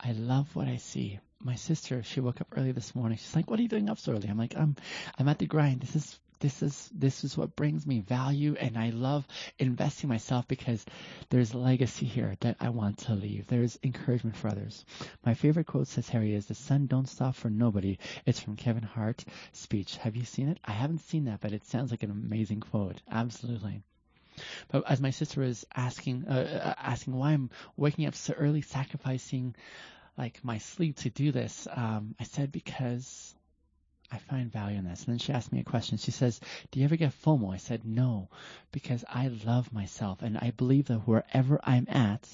I 0.00 0.12
love 0.12 0.54
what 0.56 0.66
I 0.66 0.76
see. 0.76 1.20
My 1.40 1.54
sister, 1.54 2.02
she 2.02 2.20
woke 2.20 2.40
up 2.40 2.48
early 2.56 2.72
this 2.72 2.94
morning. 2.94 3.18
She's 3.18 3.36
like, 3.36 3.48
"What 3.48 3.60
are 3.60 3.62
you 3.62 3.68
doing 3.68 3.88
up 3.88 3.98
so 3.98 4.12
early?" 4.12 4.28
I'm 4.28 4.38
like, 4.38 4.56
"I'm, 4.56 4.74
I'm 5.18 5.28
at 5.28 5.38
the 5.38 5.46
grind. 5.46 5.80
This 5.80 5.94
is 5.94 6.18
this 6.40 6.62
is 6.62 6.90
this 6.94 7.24
is 7.24 7.36
what 7.36 7.56
brings 7.56 7.86
me 7.86 8.00
value 8.00 8.56
and 8.58 8.76
I 8.76 8.90
love 8.90 9.26
investing 9.58 10.08
myself 10.08 10.46
because 10.48 10.84
there's 11.30 11.54
legacy 11.54 12.06
here 12.06 12.36
that 12.40 12.56
I 12.60 12.70
want 12.70 12.98
to 12.98 13.14
leave. 13.14 13.46
There's 13.46 13.78
encouragement 13.82 14.36
for 14.36 14.48
others. 14.48 14.84
My 15.24 15.34
favorite 15.34 15.66
quote 15.66 15.88
says 15.88 16.08
Harry 16.08 16.34
is 16.34 16.46
the 16.46 16.54
sun 16.54 16.86
don't 16.86 17.08
stop 17.08 17.34
for 17.34 17.50
nobody. 17.50 17.98
It's 18.24 18.40
from 18.40 18.56
Kevin 18.56 18.82
Hart 18.82 19.24
speech. 19.52 19.96
Have 19.98 20.16
you 20.16 20.24
seen 20.24 20.48
it? 20.48 20.58
I 20.64 20.72
haven't 20.72 21.00
seen 21.00 21.24
that, 21.24 21.40
but 21.40 21.52
it 21.52 21.66
sounds 21.66 21.90
like 21.90 22.02
an 22.02 22.10
amazing 22.10 22.60
quote. 22.60 23.00
Absolutely. 23.10 23.82
But 24.68 24.90
as 24.90 25.00
my 25.00 25.10
sister 25.10 25.40
was 25.40 25.64
asking, 25.74 26.26
uh, 26.28 26.74
uh 26.76 26.80
asking 26.80 27.14
why 27.14 27.32
I'm 27.32 27.50
waking 27.76 28.06
up 28.06 28.14
so 28.14 28.34
early, 28.34 28.60
sacrificing 28.60 29.54
like 30.18 30.42
my 30.42 30.58
sleep 30.58 30.96
to 30.96 31.10
do 31.10 31.32
this, 31.32 31.68
um, 31.70 32.14
I 32.18 32.24
said 32.24 32.52
because 32.52 33.34
I 34.10 34.18
find 34.18 34.50
value 34.52 34.78
in 34.78 34.84
this. 34.84 35.04
And 35.04 35.12
then 35.12 35.18
she 35.18 35.32
asked 35.32 35.52
me 35.52 35.60
a 35.60 35.64
question. 35.64 35.98
She 35.98 36.10
says, 36.10 36.40
Do 36.70 36.78
you 36.78 36.84
ever 36.84 36.96
get 36.96 37.12
FOMO? 37.22 37.52
I 37.52 37.56
said, 37.56 37.84
No, 37.84 38.28
because 38.72 39.04
I 39.08 39.28
love 39.28 39.72
myself. 39.72 40.22
And 40.22 40.38
I 40.38 40.52
believe 40.56 40.86
that 40.86 41.06
wherever 41.06 41.60
I'm 41.62 41.86
at, 41.88 42.28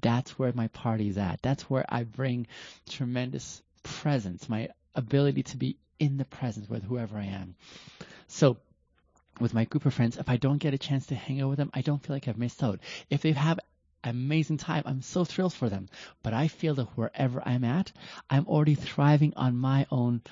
that's 0.00 0.38
where 0.38 0.52
my 0.52 0.68
party's 0.68 1.18
at. 1.18 1.42
That's 1.42 1.68
where 1.68 1.84
I 1.88 2.04
bring 2.04 2.46
tremendous 2.88 3.62
presence, 3.82 4.48
my 4.48 4.68
ability 4.94 5.42
to 5.44 5.56
be 5.56 5.76
in 5.98 6.16
the 6.16 6.24
presence 6.24 6.68
with 6.68 6.82
whoever 6.82 7.18
I 7.18 7.26
am. 7.26 7.54
So, 8.28 8.56
with 9.38 9.54
my 9.54 9.64
group 9.64 9.86
of 9.86 9.94
friends, 9.94 10.18
if 10.18 10.28
I 10.28 10.36
don't 10.36 10.58
get 10.58 10.74
a 10.74 10.78
chance 10.78 11.06
to 11.06 11.14
hang 11.14 11.40
out 11.40 11.48
with 11.48 11.58
them, 11.58 11.70
I 11.72 11.80
don't 11.80 12.02
feel 12.02 12.14
like 12.14 12.28
I've 12.28 12.38
missed 12.38 12.62
out. 12.62 12.80
If 13.08 13.22
they 13.22 13.32
have 13.32 13.58
amazing 14.04 14.56
time. 14.56 14.82
I'm 14.86 15.02
so 15.02 15.24
thrilled 15.24 15.52
for 15.52 15.68
them. 15.68 15.88
But 16.22 16.32
I 16.32 16.48
feel 16.48 16.74
that 16.76 16.96
wherever 16.96 17.42
I'm 17.44 17.64
at, 17.64 17.92
I'm 18.28 18.46
already 18.46 18.74
thriving 18.74 19.34
on 19.36 19.56
my 19.56 19.86
own 19.90 20.22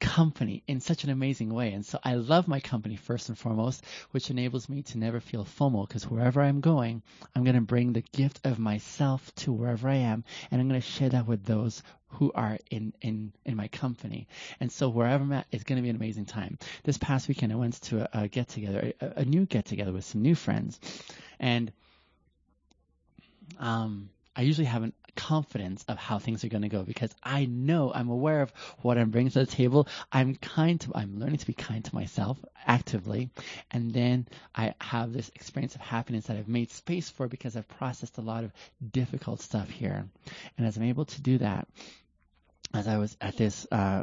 company 0.00 0.62
in 0.66 0.80
such 0.80 1.04
an 1.04 1.10
amazing 1.10 1.52
way. 1.52 1.72
And 1.72 1.84
so 1.84 1.98
I 2.02 2.14
love 2.14 2.48
my 2.48 2.60
company 2.60 2.96
first 2.96 3.28
and 3.28 3.38
foremost, 3.38 3.84
which 4.10 4.30
enables 4.30 4.68
me 4.68 4.82
to 4.82 4.98
never 4.98 5.20
feel 5.20 5.44
FOMO 5.44 5.86
because 5.86 6.08
wherever 6.08 6.42
I'm 6.42 6.60
going, 6.60 7.02
I'm 7.34 7.44
going 7.44 7.56
to 7.56 7.60
bring 7.60 7.92
the 7.92 8.04
gift 8.12 8.40
of 8.44 8.58
myself 8.58 9.34
to 9.36 9.52
wherever 9.52 9.88
I 9.88 9.96
am 9.96 10.24
and 10.50 10.60
I'm 10.60 10.68
going 10.68 10.80
to 10.80 10.86
share 10.86 11.08
that 11.10 11.26
with 11.26 11.44
those 11.44 11.82
who 12.08 12.32
are 12.34 12.58
in, 12.70 12.92
in, 13.00 13.32
in 13.44 13.56
my 13.56 13.68
company. 13.68 14.28
And 14.60 14.70
so 14.70 14.88
wherever 14.88 15.22
I'm 15.22 15.32
at, 15.32 15.46
it's 15.50 15.64
going 15.64 15.76
to 15.76 15.82
be 15.82 15.90
an 15.90 15.96
amazing 15.96 16.26
time. 16.26 16.58
This 16.84 16.98
past 16.98 17.28
weekend, 17.28 17.52
I 17.52 17.56
went 17.56 17.80
to 17.82 18.02
a, 18.02 18.22
a 18.22 18.28
get 18.28 18.48
together, 18.48 18.92
a, 19.00 19.12
a 19.16 19.24
new 19.24 19.46
get 19.46 19.64
together 19.64 19.92
with 19.92 20.04
some 20.04 20.22
new 20.22 20.34
friends. 20.34 20.78
And 21.40 21.72
um, 23.58 24.10
I 24.36 24.42
usually 24.42 24.66
have 24.66 24.84
a 24.84 24.92
confidence 25.16 25.84
of 25.88 25.98
how 25.98 26.18
things 26.18 26.44
are 26.44 26.48
going 26.48 26.62
to 26.62 26.68
go 26.68 26.82
because 26.82 27.14
I 27.22 27.46
know 27.46 27.92
I'm 27.94 28.08
aware 28.08 28.42
of 28.42 28.52
what 28.82 28.98
I'm 28.98 29.10
bringing 29.10 29.32
to 29.32 29.40
the 29.40 29.46
table. 29.46 29.88
I'm 30.12 30.34
kind 30.36 30.80
to, 30.82 30.92
I'm 30.94 31.18
learning 31.18 31.38
to 31.38 31.46
be 31.46 31.52
kind 31.52 31.84
to 31.84 31.94
myself 31.94 32.38
actively. 32.66 33.30
And 33.70 33.92
then 33.92 34.26
I 34.54 34.74
have 34.80 35.12
this 35.12 35.30
experience 35.34 35.74
of 35.74 35.80
happiness 35.80 36.26
that 36.26 36.36
I've 36.36 36.48
made 36.48 36.70
space 36.70 37.08
for 37.08 37.28
because 37.28 37.56
I've 37.56 37.68
processed 37.68 38.18
a 38.18 38.22
lot 38.22 38.44
of 38.44 38.52
difficult 38.92 39.40
stuff 39.40 39.68
here. 39.68 40.06
And 40.56 40.66
as 40.66 40.76
I'm 40.76 40.84
able 40.84 41.04
to 41.06 41.22
do 41.22 41.38
that, 41.38 41.68
as 42.72 42.88
I 42.88 42.98
was 42.98 43.16
at 43.20 43.36
this 43.36 43.66
uh, 43.70 44.02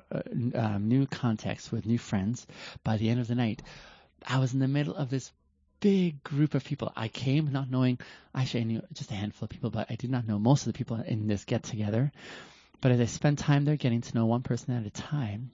uh, 0.55 0.77
new 0.79 1.05
context 1.05 1.71
with 1.71 1.85
new 1.85 1.97
friends, 1.97 2.47
by 2.83 2.97
the 2.97 3.09
end 3.09 3.19
of 3.19 3.27
the 3.27 3.35
night, 3.35 3.61
I 4.25 4.39
was 4.39 4.53
in 4.53 4.59
the 4.59 4.67
middle 4.67 4.95
of 4.95 5.09
this 5.09 5.31
big 5.81 6.23
group 6.23 6.53
of 6.53 6.63
people. 6.63 6.93
I 6.95 7.09
came 7.09 7.51
not 7.51 7.69
knowing, 7.69 7.99
actually 8.33 8.61
I 8.61 8.63
knew 8.63 8.81
just 8.93 9.11
a 9.11 9.15
handful 9.15 9.47
of 9.47 9.49
people, 9.49 9.71
but 9.71 9.87
I 9.89 9.95
did 9.95 10.09
not 10.09 10.25
know 10.25 10.39
most 10.39 10.65
of 10.65 10.71
the 10.71 10.77
people 10.77 10.95
in 10.97 11.27
this 11.27 11.43
get 11.43 11.63
together. 11.63 12.13
But 12.79 12.91
as 12.91 13.01
I 13.01 13.05
spent 13.05 13.39
time 13.39 13.65
there 13.65 13.75
getting 13.75 14.01
to 14.01 14.15
know 14.15 14.25
one 14.25 14.43
person 14.43 14.73
at 14.73 14.85
a 14.85 14.89
time, 14.89 15.51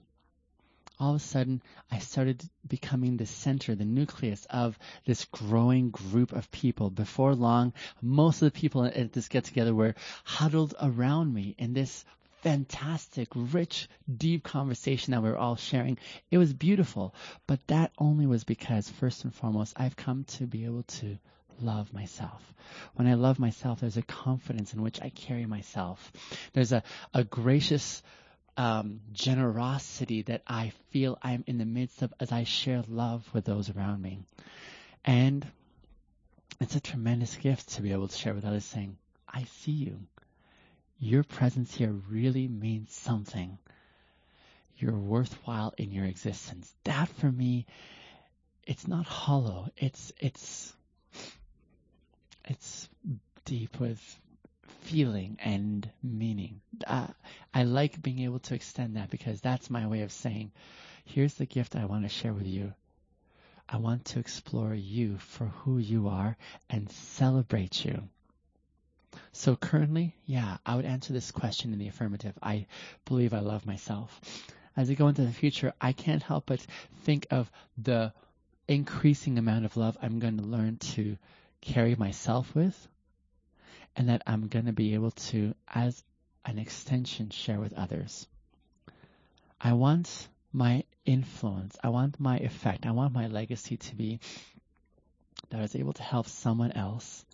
all 1.00 1.10
of 1.10 1.16
a 1.16 1.24
sudden 1.24 1.62
I 1.90 1.98
started 1.98 2.42
becoming 2.66 3.16
the 3.16 3.26
center, 3.26 3.74
the 3.74 3.84
nucleus 3.84 4.46
of 4.50 4.78
this 5.06 5.24
growing 5.26 5.90
group 5.90 6.32
of 6.32 6.50
people. 6.50 6.90
Before 6.90 7.34
long, 7.34 7.72
most 8.02 8.42
of 8.42 8.52
the 8.52 8.58
people 8.58 8.84
at 8.84 9.12
this 9.12 9.28
get 9.28 9.44
together 9.44 9.74
were 9.74 9.94
huddled 10.24 10.74
around 10.80 11.32
me 11.32 11.54
in 11.58 11.72
this 11.72 12.04
fantastic, 12.42 13.28
rich, 13.34 13.88
deep 14.14 14.44
conversation 14.44 15.12
that 15.12 15.22
we 15.22 15.30
were 15.30 15.36
all 15.36 15.56
sharing. 15.56 15.98
It 16.30 16.38
was 16.38 16.52
beautiful. 16.52 17.14
But 17.46 17.66
that 17.68 17.92
only 17.98 18.26
was 18.26 18.44
because, 18.44 18.88
first 18.88 19.24
and 19.24 19.34
foremost, 19.34 19.74
I've 19.76 19.96
come 19.96 20.24
to 20.24 20.46
be 20.46 20.64
able 20.64 20.84
to 20.84 21.18
love 21.60 21.92
myself. 21.92 22.42
When 22.94 23.08
I 23.08 23.14
love 23.14 23.38
myself, 23.38 23.80
there's 23.80 23.96
a 23.96 24.02
confidence 24.02 24.74
in 24.74 24.82
which 24.82 25.00
I 25.00 25.10
carry 25.10 25.46
myself. 25.46 26.12
There's 26.52 26.72
a, 26.72 26.82
a 27.14 27.24
gracious 27.24 28.02
um, 28.56 29.00
generosity 29.12 30.22
that 30.22 30.42
I 30.46 30.72
feel 30.90 31.18
I'm 31.22 31.44
in 31.46 31.58
the 31.58 31.64
midst 31.64 32.02
of 32.02 32.12
as 32.20 32.32
I 32.32 32.44
share 32.44 32.82
love 32.88 33.28
with 33.32 33.44
those 33.44 33.70
around 33.70 34.02
me. 34.02 34.20
And 35.04 35.46
it's 36.60 36.74
a 36.74 36.80
tremendous 36.80 37.36
gift 37.36 37.74
to 37.74 37.82
be 37.82 37.92
able 37.92 38.08
to 38.08 38.16
share 38.16 38.34
with 38.34 38.44
others 38.44 38.64
saying, 38.64 38.96
I 39.28 39.44
see 39.44 39.72
you 39.72 39.98
your 40.98 41.22
presence 41.22 41.74
here 41.74 41.92
really 42.10 42.48
means 42.48 42.92
something. 42.92 43.58
You're 44.78 44.98
worthwhile 44.98 45.74
in 45.76 45.92
your 45.92 46.04
existence. 46.04 46.72
That 46.84 47.08
for 47.08 47.30
me, 47.30 47.66
it's 48.64 48.86
not 48.86 49.06
hollow. 49.06 49.68
It's 49.76 50.12
it's 50.18 50.72
it's 52.44 52.88
deep 53.44 53.78
with 53.80 54.00
feeling 54.82 55.36
and 55.40 55.88
meaning. 56.02 56.60
Uh, 56.86 57.08
I 57.52 57.64
like 57.64 58.00
being 58.00 58.20
able 58.20 58.38
to 58.40 58.54
extend 58.54 58.96
that 58.96 59.10
because 59.10 59.40
that's 59.40 59.70
my 59.70 59.86
way 59.86 60.02
of 60.02 60.12
saying, 60.12 60.52
here's 61.04 61.34
the 61.34 61.46
gift 61.46 61.76
I 61.76 61.84
want 61.84 62.04
to 62.04 62.08
share 62.08 62.32
with 62.32 62.46
you. 62.46 62.72
I 63.68 63.76
want 63.76 64.06
to 64.06 64.18
explore 64.18 64.74
you 64.74 65.18
for 65.18 65.46
who 65.46 65.78
you 65.78 66.08
are 66.08 66.36
and 66.70 66.90
celebrate 66.90 67.84
you. 67.84 68.08
So 69.32 69.56
currently, 69.56 70.14
yeah, 70.26 70.58
I 70.66 70.76
would 70.76 70.84
answer 70.84 71.12
this 71.12 71.30
question 71.30 71.72
in 71.72 71.78
the 71.78 71.88
affirmative. 71.88 72.34
I 72.42 72.66
believe 73.04 73.32
I 73.32 73.40
love 73.40 73.66
myself. 73.66 74.20
As 74.76 74.90
I 74.90 74.94
go 74.94 75.08
into 75.08 75.22
the 75.22 75.32
future, 75.32 75.72
I 75.80 75.92
can't 75.92 76.22
help 76.22 76.46
but 76.46 76.64
think 77.04 77.26
of 77.30 77.50
the 77.76 78.12
increasing 78.68 79.38
amount 79.38 79.64
of 79.64 79.76
love 79.76 79.96
I'm 80.02 80.18
going 80.18 80.38
to 80.38 80.44
learn 80.44 80.76
to 80.94 81.16
carry 81.60 81.94
myself 81.94 82.54
with 82.54 82.88
and 83.96 84.08
that 84.08 84.22
I'm 84.26 84.48
going 84.48 84.66
to 84.66 84.72
be 84.72 84.94
able 84.94 85.10
to, 85.10 85.54
as 85.66 86.02
an 86.44 86.58
extension, 86.58 87.30
share 87.30 87.58
with 87.58 87.72
others. 87.72 88.26
I 89.60 89.72
want 89.72 90.28
my 90.52 90.84
influence, 91.04 91.76
I 91.82 91.88
want 91.88 92.20
my 92.20 92.38
effect, 92.38 92.86
I 92.86 92.92
want 92.92 93.12
my 93.12 93.26
legacy 93.26 93.76
to 93.76 93.96
be 93.96 94.20
that 95.50 95.58
I 95.58 95.62
was 95.62 95.74
able 95.74 95.94
to 95.94 96.02
help 96.02 96.28
someone 96.28 96.72
else 96.72 97.24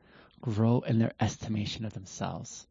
grow 0.45 0.81
in 0.81 0.99
their 0.99 1.15
estimation 1.19 1.87
of 1.87 1.95
themselves. 1.95 2.67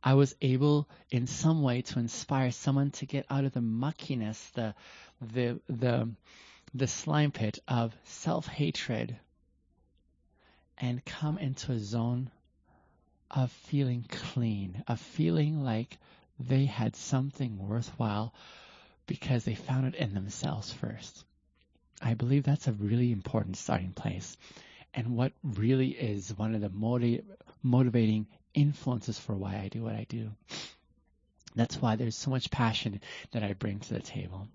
I 0.00 0.14
was 0.14 0.36
able 0.40 0.88
in 1.10 1.26
some 1.26 1.60
way 1.60 1.82
to 1.82 1.98
inspire 1.98 2.52
someone 2.52 2.92
to 2.92 3.06
get 3.06 3.26
out 3.28 3.44
of 3.44 3.52
the 3.52 3.60
muckiness, 3.60 4.38
the 4.54 4.76
the 5.20 5.60
the 5.68 6.08
the 6.72 6.86
slime 6.86 7.32
pit 7.32 7.58
of 7.66 7.96
self-hatred 8.04 9.16
and 10.78 11.04
come 11.04 11.38
into 11.38 11.72
a 11.72 11.80
zone 11.80 12.30
of 13.28 13.50
feeling 13.50 14.04
clean, 14.08 14.84
of 14.86 15.00
feeling 15.00 15.64
like 15.64 15.98
they 16.38 16.66
had 16.66 16.94
something 16.94 17.58
worthwhile 17.58 18.32
because 19.06 19.42
they 19.44 19.56
found 19.56 19.86
it 19.86 19.96
in 19.96 20.14
themselves 20.14 20.72
first. 20.72 21.24
I 22.00 22.14
believe 22.14 22.44
that's 22.44 22.68
a 22.68 22.72
really 22.72 23.10
important 23.10 23.56
starting 23.56 23.92
place 23.92 24.36
and 24.96 25.14
what 25.14 25.32
really 25.44 25.90
is 25.90 26.36
one 26.36 26.54
of 26.54 26.62
the 26.62 26.70
motiv- 26.70 27.24
motivating 27.62 28.26
influences 28.54 29.18
for 29.18 29.34
why 29.34 29.56
I 29.56 29.68
do 29.68 29.82
what 29.82 29.94
I 29.94 30.06
do. 30.08 30.30
That's 31.54 31.80
why 31.80 31.96
there's 31.96 32.16
so 32.16 32.30
much 32.30 32.50
passion 32.50 33.00
that 33.32 33.42
I 33.42 33.52
bring 33.52 33.78
to 33.80 33.94
the 33.94 34.00
table. 34.00 34.48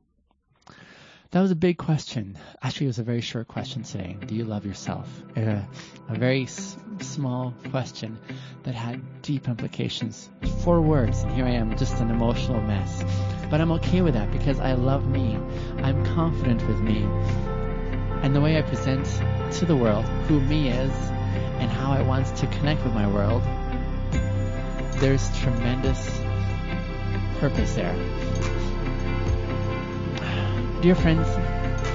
That 1.31 1.41
was 1.41 1.51
a 1.51 1.55
big 1.55 1.77
question. 1.77 2.37
Actually, 2.61 2.87
it 2.87 2.89
was 2.89 2.99
a 2.99 3.03
very 3.03 3.21
short 3.21 3.47
question 3.47 3.83
today. 3.83 4.17
Do 4.25 4.35
you 4.35 4.43
love 4.43 4.65
yourself? 4.65 5.07
A, 5.37 5.65
a 6.09 6.15
very 6.15 6.43
s- 6.43 6.75
small 6.99 7.53
question 7.69 8.19
that 8.63 8.75
had 8.75 9.21
deep 9.21 9.47
implications. 9.47 10.29
Four 10.63 10.81
words, 10.81 11.21
and 11.21 11.31
here 11.31 11.45
I 11.45 11.51
am, 11.51 11.77
just 11.77 12.01
an 12.01 12.09
emotional 12.09 12.59
mess. 12.61 13.03
But 13.49 13.61
I'm 13.61 13.71
okay 13.73 14.01
with 14.01 14.15
that 14.15 14.29
because 14.31 14.59
I 14.59 14.73
love 14.73 15.07
me. 15.07 15.37
I'm 15.77 16.03
confident 16.05 16.67
with 16.67 16.81
me. 16.81 17.01
And 18.23 18.35
the 18.35 18.41
way 18.41 18.57
I 18.57 18.61
present 18.61 19.07
to 19.53 19.65
the 19.65 19.75
world 19.75 20.05
who 20.27 20.39
me 20.39 20.69
is 20.69 20.91
and 21.59 21.69
how 21.69 21.91
I 21.91 22.01
want 22.01 22.27
to 22.37 22.47
connect 22.47 22.83
with 22.83 22.93
my 22.93 23.07
world, 23.07 23.43
there's 24.99 25.37
tremendous 25.39 26.21
purpose 27.39 27.73
there. 27.75 27.93
Dear 30.81 30.95
friends, 30.95 31.27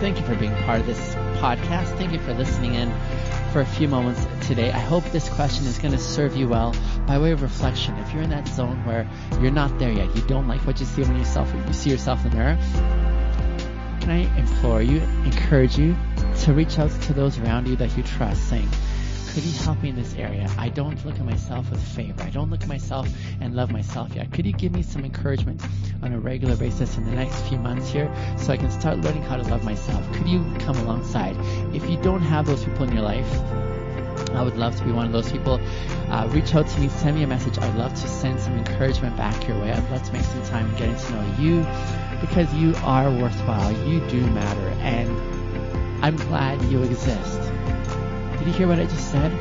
thank 0.01 0.19
you 0.19 0.27
for 0.27 0.35
being 0.37 0.55
part 0.65 0.81
of 0.81 0.87
this 0.87 1.15
podcast. 1.41 1.97
Thank 1.99 2.13
you 2.13 2.19
for 2.21 2.35
listening 2.35 2.75
in 2.75 2.93
for 3.53 3.61
a 3.61 3.67
few 3.67 3.89
moments 3.89 4.27
today. 4.47 4.71
I 4.71 4.79
hope 4.79 5.05
this 5.07 5.29
question 5.29 5.67
is 5.67 5.79
going 5.79 5.93
to 5.93 5.99
serve 5.99 6.37
you 6.37 6.49
well 6.49 6.75
by 7.07 7.19
way 7.19 7.33
of 7.33 7.43
reflection. 7.43 7.97
If 7.99 8.13
you're 8.13 8.23
in 8.23 8.31
that 8.31 8.47
zone 8.49 8.85
where 8.85 9.09
you're 9.41 9.51
not 9.51 9.79
there 9.79 9.91
yet, 9.91 10.15
you 10.15 10.23
don't 10.23 10.47
like 10.47 10.61
what 10.67 10.79
you 10.79 10.87
see 10.87 11.03
when 11.03 11.17
yourself, 11.17 11.53
you 11.67 11.73
see 11.73 11.91
yourself 11.91 12.25
in 12.25 12.31
the 12.31 12.37
mirror, 12.37 12.59
can 14.01 14.11
I 14.11 14.39
implore 14.39 14.83
you, 14.83 15.01
encourage 15.25 15.79
you 15.79 15.97
to 16.47 16.55
reach 16.55 16.79
out 16.79 16.93
to 17.03 17.13
those 17.13 17.41
around 17.41 17.67
you 17.67 17.75
that 17.75 17.97
you 17.97 18.05
trust, 18.05 18.49
saying, 18.49 18.69
could 19.35 19.43
you 19.43 19.53
help 19.65 19.83
me 19.83 19.89
in 19.89 19.97
this 19.97 20.15
area? 20.15 20.49
I 20.57 20.69
don't 20.69 21.05
look 21.05 21.17
at 21.17 21.25
myself 21.25 21.69
with 21.69 21.83
favor. 21.83 22.23
I 22.23 22.31
don't 22.31 22.51
look 22.51 22.63
at 22.63 22.69
myself 22.69 23.09
and 23.41 23.57
love 23.57 23.73
myself 23.73 24.15
yet. 24.15 24.33
Could 24.33 24.47
you 24.47 24.53
give 24.53 24.71
me 24.71 24.83
some 24.83 25.05
encouragement 25.05 25.61
on 26.03 26.13
a 26.13 26.21
regular 26.21 26.55
basis 26.55 26.97
in 26.99 27.05
the 27.05 27.11
next 27.11 27.41
few 27.49 27.59
months 27.59 27.91
here 27.91 28.09
so 28.39 28.53
I 28.53 28.59
can 28.59 28.71
start 28.71 28.99
learning 28.99 29.25
how 29.25 29.37
to 29.39 29.43
love 29.43 29.65
myself? 29.65 30.01
Could 30.13 30.29
you 30.29 30.45
come 30.61 30.77
alongside? 30.77 31.37
If 31.75 31.91
you 31.91 31.97
don't 32.01 32.23
have 32.23 32.47
those 32.47 32.63
people 32.63 32.85
in 32.85 32.93
your 32.93 33.03
life, 33.03 33.29
I 34.31 34.45
would 34.45 34.57
love 34.57 34.77
to 34.77 34.85
be 34.85 34.93
one 34.93 35.05
of 35.07 35.13
those 35.13 35.33
people. 35.33 35.61
Uh, 36.11 36.29
reach 36.31 36.55
out 36.55 36.69
to 36.69 36.81
me, 36.81 36.89
send 36.91 37.17
me 37.17 37.25
a 37.25 37.27
message. 37.27 37.59
I'd 37.59 37.75
love 37.75 37.93
to 37.93 38.09
send 38.09 38.39
some 38.39 38.57
encouragement 38.57 39.17
back 39.17 39.49
your 39.49 39.59
way. 39.61 39.73
I'd 39.73 39.91
love 39.91 40.05
to 40.05 40.13
make 40.13 40.23
some 40.23 40.45
time 40.45 40.73
getting 40.77 40.95
to 40.95 41.13
know 41.13 41.35
you, 41.41 41.67
because 42.21 42.55
you 42.55 42.73
are 42.85 43.11
worthwhile. 43.11 43.73
You 43.89 43.99
do 44.09 44.25
matter. 44.29 44.69
And 44.83 45.36
I'm 46.03 46.17
glad 46.17 46.63
you 46.65 46.83
exist. 46.83 47.41
Did 48.39 48.47
you 48.47 48.53
hear 48.53 48.69
what 48.69 48.79
I 48.79 48.85
just 48.85 49.11
said? 49.11 49.33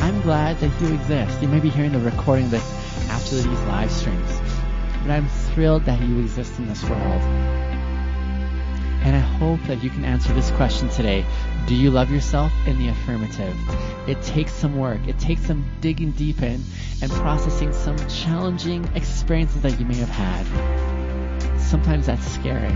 I'm 0.00 0.20
glad 0.20 0.58
that 0.60 0.80
you 0.80 0.94
exist. 0.94 1.42
You 1.42 1.48
may 1.48 1.58
be 1.58 1.70
hearing 1.70 1.92
the 1.92 1.98
recording 1.98 2.44
of 2.44 2.50
this 2.52 3.08
after 3.08 3.34
these 3.34 3.46
live 3.46 3.90
streams, 3.90 4.40
but 5.02 5.10
I'm 5.10 5.26
thrilled 5.28 5.84
that 5.86 6.00
you 6.02 6.20
exist 6.20 6.58
in 6.58 6.68
this 6.68 6.82
world. 6.84 7.22
And 9.02 9.16
I 9.16 9.20
hope 9.20 9.62
that 9.64 9.82
you 9.82 9.90
can 9.90 10.04
answer 10.04 10.32
this 10.34 10.50
question 10.52 10.88
today. 10.90 11.24
Do 11.66 11.74
you 11.74 11.90
love 11.90 12.10
yourself? 12.10 12.52
In 12.66 12.78
the 12.78 12.88
affirmative. 12.88 13.56
It 14.06 14.20
takes 14.22 14.52
some 14.52 14.76
work. 14.76 15.00
It 15.08 15.18
takes 15.18 15.42
some 15.46 15.64
digging 15.80 16.12
deep 16.12 16.42
in 16.42 16.62
and 17.00 17.10
processing 17.10 17.72
some 17.72 17.96
challenging 18.08 18.84
experiences 18.94 19.62
that 19.62 19.80
you 19.80 19.86
may 19.86 19.96
have 19.96 20.08
had. 20.08 21.58
Sometimes 21.58 22.06
that's 22.06 22.26
scary. 22.26 22.74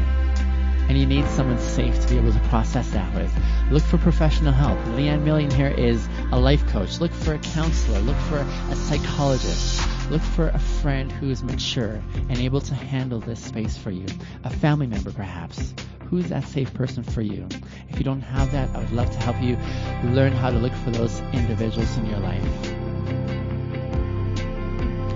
And 0.88 0.98
you 0.98 1.06
need 1.06 1.26
someone 1.28 1.58
safe 1.58 2.00
to 2.00 2.08
be 2.08 2.18
able 2.18 2.32
to 2.32 2.40
process 2.48 2.90
that 2.90 3.14
with. 3.14 3.32
Look 3.70 3.82
for 3.82 3.98
professional 3.98 4.52
help. 4.52 4.78
Leanne 4.96 5.22
Million 5.22 5.50
here 5.50 5.68
is 5.68 6.06
a 6.32 6.38
life 6.38 6.66
coach. 6.68 7.00
Look 7.00 7.12
for 7.12 7.34
a 7.34 7.38
counselor. 7.38 8.00
Look 8.00 8.18
for 8.28 8.38
a 8.38 8.76
psychologist. 8.76 9.88
Look 10.10 10.22
for 10.22 10.48
a 10.48 10.58
friend 10.58 11.10
who 11.10 11.30
is 11.30 11.42
mature 11.42 12.02
and 12.28 12.38
able 12.38 12.60
to 12.60 12.74
handle 12.74 13.20
this 13.20 13.42
space 13.42 13.76
for 13.76 13.90
you. 13.90 14.06
A 14.44 14.50
family 14.50 14.86
member, 14.86 15.12
perhaps 15.12 15.72
who's 16.12 16.28
that 16.28 16.46
safe 16.46 16.74
person 16.74 17.02
for 17.02 17.22
you? 17.22 17.48
If 17.88 17.96
you 17.96 18.04
don't 18.04 18.20
have 18.20 18.52
that, 18.52 18.68
I 18.76 18.80
would 18.80 18.92
love 18.92 19.10
to 19.10 19.18
help 19.20 19.40
you 19.40 19.56
learn 20.10 20.32
how 20.32 20.50
to 20.50 20.58
look 20.58 20.74
for 20.74 20.90
those 20.90 21.20
individuals 21.32 21.96
in 21.96 22.04
your 22.04 22.18
life. 22.18 22.44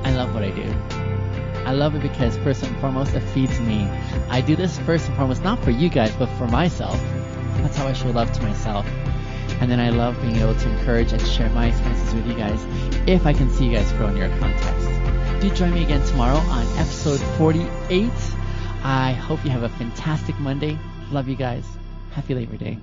I 0.07 0.17
love 0.17 0.33
what 0.33 0.43
I 0.43 0.51
do. 0.53 1.06
I 1.67 1.73
love 1.73 1.95
it 1.97 2.01
because 2.03 2.37
first 2.39 2.63
and 2.63 2.75
foremost, 2.79 3.13
it 3.15 3.21
feeds 3.21 3.59
me. 3.61 3.89
I 4.31 4.41
do 4.41 4.55
this 4.55 4.79
first 4.79 5.09
and 5.09 5.17
foremost, 5.17 5.43
not 5.43 5.63
for 5.63 5.73
you 5.73 5.89
guys, 5.89 6.15
but 6.17 6.29
for 6.39 6.47
myself. 6.47 6.99
That's 7.57 7.77
how 7.77 7.89
I 7.89 7.93
show 7.93 8.11
love 8.11 8.33
to 8.33 8.43
myself. 8.43 8.87
And 9.61 9.71
then 9.71 9.81
I 9.81 9.91
love 9.91 10.21
being 10.23 10.37
able 10.37 10.55
to 10.55 10.71
encourage 10.71 11.13
and 11.13 11.21
share 11.21 11.51
my 11.51 11.67
experiences 11.67 12.15
with 12.15 12.27
you 12.27 12.35
guys 12.35 12.65
if 13.09 13.27
I 13.27 13.33
can 13.33 13.51
see 13.51 13.67
you 13.67 13.73
guys 13.73 13.91
grow 13.95 14.07
in 14.09 14.17
your 14.17 14.29
context. 14.39 14.89
Do 15.43 15.51
join 15.51 15.75
me 15.75 15.83
again 15.83 16.07
tomorrow 16.07 16.37
on 16.37 16.67
episode 16.79 17.21
48 17.37 18.11
I 18.83 19.13
hope 19.13 19.45
you 19.45 19.51
have 19.51 19.65
a 19.65 19.69
fantastic 19.69 20.39
Monday. 20.39 20.79
Love 21.11 21.29
you 21.29 21.35
guys. 21.35 21.65
Happy 22.13 22.35
Labor 22.35 22.57
Day. 22.57 22.79